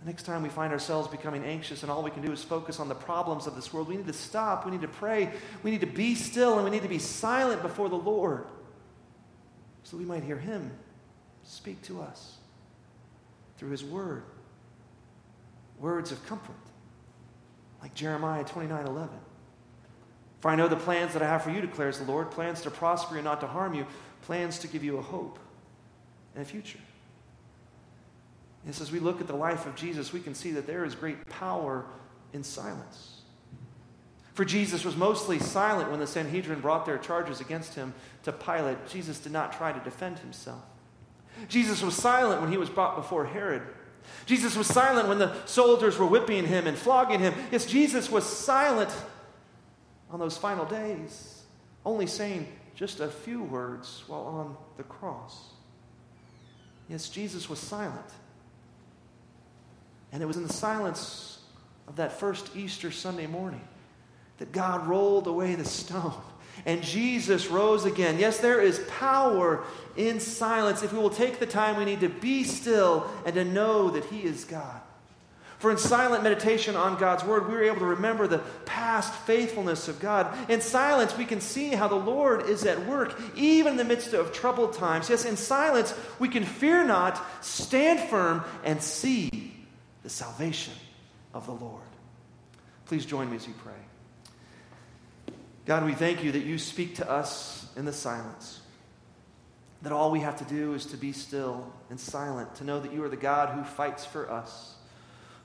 The 0.00 0.06
next 0.06 0.22
time 0.22 0.42
we 0.42 0.48
find 0.48 0.72
ourselves 0.72 1.08
becoming 1.08 1.44
anxious 1.44 1.82
and 1.82 1.90
all 1.90 2.02
we 2.02 2.10
can 2.10 2.22
do 2.22 2.32
is 2.32 2.42
focus 2.42 2.80
on 2.80 2.88
the 2.88 2.94
problems 2.94 3.46
of 3.46 3.56
this 3.56 3.72
world, 3.72 3.88
we 3.88 3.96
need 3.96 4.06
to 4.06 4.12
stop. 4.12 4.64
We 4.64 4.70
need 4.70 4.82
to 4.82 4.88
pray. 4.88 5.32
We 5.62 5.70
need 5.70 5.80
to 5.80 5.86
be 5.86 6.14
still 6.14 6.54
and 6.54 6.64
we 6.64 6.70
need 6.70 6.82
to 6.82 6.88
be 6.88 6.98
silent 6.98 7.62
before 7.62 7.88
the 7.88 7.96
Lord 7.96 8.46
so 9.82 9.96
we 9.96 10.04
might 10.04 10.22
hear 10.22 10.36
Him 10.36 10.70
speak 11.44 11.80
to 11.82 12.00
us 12.00 12.36
through 13.56 13.70
His 13.70 13.82
Word. 13.82 14.22
Words 15.80 16.12
of 16.12 16.24
comfort, 16.26 16.54
like 17.80 17.94
Jeremiah 17.94 18.44
29 18.44 18.86
11. 18.86 19.18
For 20.40 20.50
I 20.50 20.56
know 20.56 20.68
the 20.68 20.76
plans 20.76 21.12
that 21.14 21.22
I 21.22 21.26
have 21.26 21.42
for 21.42 21.50
you, 21.50 21.60
declares 21.60 21.98
the 21.98 22.04
Lord 22.04 22.30
plans 22.30 22.60
to 22.62 22.70
prosper 22.70 23.14
you, 23.14 23.18
and 23.18 23.24
not 23.24 23.40
to 23.40 23.46
harm 23.46 23.74
you, 23.74 23.86
plans 24.22 24.58
to 24.60 24.68
give 24.68 24.84
you 24.84 24.98
a 24.98 25.02
hope 25.02 25.38
and 26.34 26.42
a 26.42 26.46
future. 26.46 26.78
And 28.64 28.80
as 28.80 28.92
we 28.92 29.00
look 29.00 29.20
at 29.20 29.26
the 29.26 29.36
life 29.36 29.66
of 29.66 29.74
Jesus, 29.74 30.12
we 30.12 30.20
can 30.20 30.34
see 30.34 30.52
that 30.52 30.66
there 30.66 30.84
is 30.84 30.94
great 30.94 31.28
power 31.28 31.86
in 32.32 32.44
silence. 32.44 33.22
For 34.34 34.44
Jesus 34.44 34.84
was 34.84 34.96
mostly 34.96 35.40
silent 35.40 35.90
when 35.90 35.98
the 35.98 36.06
Sanhedrin 36.06 36.60
brought 36.60 36.86
their 36.86 36.98
charges 36.98 37.40
against 37.40 37.74
him 37.74 37.92
to 38.22 38.30
Pilate. 38.30 38.86
Jesus 38.86 39.18
did 39.18 39.32
not 39.32 39.52
try 39.52 39.72
to 39.72 39.80
defend 39.80 40.20
himself. 40.20 40.62
Jesus 41.48 41.82
was 41.82 41.94
silent 41.94 42.40
when 42.40 42.50
he 42.50 42.56
was 42.56 42.70
brought 42.70 42.94
before 42.94 43.24
Herod. 43.24 43.62
Jesus 44.26 44.56
was 44.56 44.66
silent 44.66 45.08
when 45.08 45.18
the 45.18 45.34
soldiers 45.46 45.98
were 45.98 46.06
whipping 46.06 46.46
him 46.46 46.66
and 46.66 46.76
flogging 46.76 47.20
him. 47.20 47.34
Yes, 47.50 47.66
Jesus 47.66 48.10
was 48.10 48.24
silent 48.24 48.90
on 50.10 50.18
those 50.18 50.36
final 50.36 50.64
days, 50.64 51.42
only 51.84 52.06
saying 52.06 52.46
just 52.74 53.00
a 53.00 53.08
few 53.08 53.42
words 53.42 54.04
while 54.06 54.22
on 54.22 54.56
the 54.76 54.82
cross. 54.82 55.50
Yes, 56.88 57.08
Jesus 57.08 57.48
was 57.48 57.58
silent. 57.58 58.10
And 60.12 60.22
it 60.22 60.26
was 60.26 60.36
in 60.36 60.46
the 60.46 60.52
silence 60.52 61.40
of 61.86 61.96
that 61.96 62.12
first 62.12 62.56
Easter 62.56 62.90
Sunday 62.90 63.26
morning 63.26 63.60
that 64.38 64.52
God 64.52 64.86
rolled 64.86 65.26
away 65.26 65.54
the 65.54 65.64
stone 65.64 66.14
and 66.66 66.82
Jesus 66.82 67.48
rose 67.48 67.84
again. 67.84 68.18
Yes, 68.18 68.38
there 68.38 68.60
is 68.60 68.84
power 68.98 69.64
in 69.96 70.20
silence 70.20 70.82
if 70.82 70.92
we 70.92 70.98
will 70.98 71.10
take 71.10 71.38
the 71.38 71.46
time 71.46 71.76
we 71.76 71.84
need 71.84 72.00
to 72.00 72.08
be 72.08 72.44
still 72.44 73.10
and 73.24 73.34
to 73.34 73.44
know 73.44 73.90
that 73.90 74.04
He 74.06 74.22
is 74.22 74.44
God. 74.44 74.80
For 75.58 75.72
in 75.72 75.78
silent 75.78 76.22
meditation 76.22 76.76
on 76.76 76.98
God's 76.98 77.24
Word, 77.24 77.48
we 77.48 77.54
are 77.56 77.64
able 77.64 77.80
to 77.80 77.86
remember 77.86 78.28
the 78.28 78.38
past 78.64 79.12
faithfulness 79.12 79.88
of 79.88 79.98
God. 79.98 80.32
In 80.48 80.60
silence, 80.60 81.16
we 81.16 81.24
can 81.24 81.40
see 81.40 81.70
how 81.70 81.88
the 81.88 81.96
Lord 81.96 82.48
is 82.48 82.64
at 82.64 82.86
work, 82.86 83.20
even 83.34 83.72
in 83.72 83.76
the 83.76 83.84
midst 83.84 84.12
of 84.12 84.32
troubled 84.32 84.74
times. 84.74 85.10
Yes, 85.10 85.24
in 85.24 85.36
silence, 85.36 85.94
we 86.20 86.28
can 86.28 86.44
fear 86.44 86.84
not, 86.84 87.20
stand 87.44 87.98
firm, 88.08 88.44
and 88.62 88.80
see 88.80 89.52
the 90.04 90.08
salvation 90.08 90.74
of 91.34 91.46
the 91.46 91.52
Lord. 91.52 91.82
Please 92.86 93.04
join 93.04 93.28
me 93.28 93.36
as 93.36 93.46
we 93.48 93.54
pray. 93.54 93.87
God, 95.68 95.84
we 95.84 95.92
thank 95.92 96.24
you 96.24 96.32
that 96.32 96.46
you 96.46 96.56
speak 96.56 96.94
to 96.94 97.10
us 97.10 97.66
in 97.76 97.84
the 97.84 97.92
silence. 97.92 98.62
That 99.82 99.92
all 99.92 100.10
we 100.10 100.20
have 100.20 100.38
to 100.38 100.44
do 100.44 100.72
is 100.72 100.86
to 100.86 100.96
be 100.96 101.12
still 101.12 101.70
and 101.90 102.00
silent, 102.00 102.54
to 102.54 102.64
know 102.64 102.80
that 102.80 102.90
you 102.90 103.04
are 103.04 103.08
the 103.10 103.18
God 103.18 103.50
who 103.50 103.62
fights 103.62 104.06
for 104.06 104.30
us. 104.30 104.76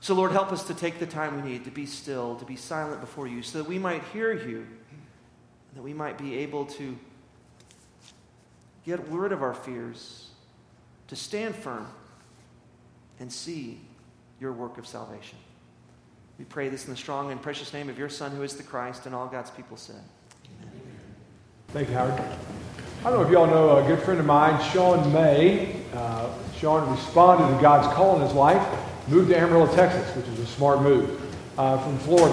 So, 0.00 0.14
Lord, 0.14 0.32
help 0.32 0.50
us 0.50 0.64
to 0.68 0.74
take 0.74 0.98
the 0.98 1.04
time 1.04 1.42
we 1.42 1.50
need 1.50 1.64
to 1.66 1.70
be 1.70 1.84
still, 1.84 2.36
to 2.36 2.46
be 2.46 2.56
silent 2.56 3.02
before 3.02 3.26
you, 3.26 3.42
so 3.42 3.58
that 3.58 3.68
we 3.68 3.78
might 3.78 4.02
hear 4.14 4.32
you, 4.32 4.66
that 5.74 5.82
we 5.82 5.92
might 5.92 6.16
be 6.16 6.38
able 6.38 6.64
to 6.64 6.98
get 8.86 9.06
rid 9.10 9.30
of 9.30 9.42
our 9.42 9.54
fears, 9.54 10.30
to 11.08 11.16
stand 11.16 11.54
firm 11.54 11.86
and 13.20 13.30
see 13.30 13.78
your 14.40 14.54
work 14.54 14.78
of 14.78 14.86
salvation. 14.86 15.36
We 16.38 16.46
pray 16.46 16.70
this 16.70 16.86
in 16.86 16.92
the 16.92 16.96
strong 16.96 17.30
and 17.30 17.42
precious 17.42 17.74
name 17.74 17.90
of 17.90 17.98
your 17.98 18.08
Son, 18.08 18.34
who 18.34 18.42
is 18.42 18.56
the 18.56 18.62
Christ, 18.62 19.04
and 19.04 19.14
all 19.14 19.26
God's 19.26 19.50
people 19.50 19.76
said. 19.76 20.02
Thank 21.74 21.88
you, 21.88 21.96
Howard. 21.96 22.22
I 23.04 23.10
don't 23.10 23.14
know 23.14 23.26
if 23.26 23.32
y'all 23.32 23.48
know 23.48 23.84
a 23.84 23.88
good 23.88 24.00
friend 24.04 24.20
of 24.20 24.26
mine, 24.26 24.62
Sean 24.70 25.12
May. 25.12 25.74
Uh, 25.92 26.30
Sean 26.56 26.88
responded 26.88 27.52
to 27.52 27.60
God's 27.60 27.92
call 27.96 28.14
in 28.14 28.22
his 28.22 28.32
life, 28.32 28.64
moved 29.08 29.30
to 29.30 29.36
Amarillo, 29.36 29.66
Texas, 29.74 30.08
which 30.14 30.24
is 30.28 30.38
a 30.38 30.46
smart 30.46 30.82
move, 30.82 31.20
uh, 31.58 31.76
from 31.78 31.98
Florida. 31.98 32.32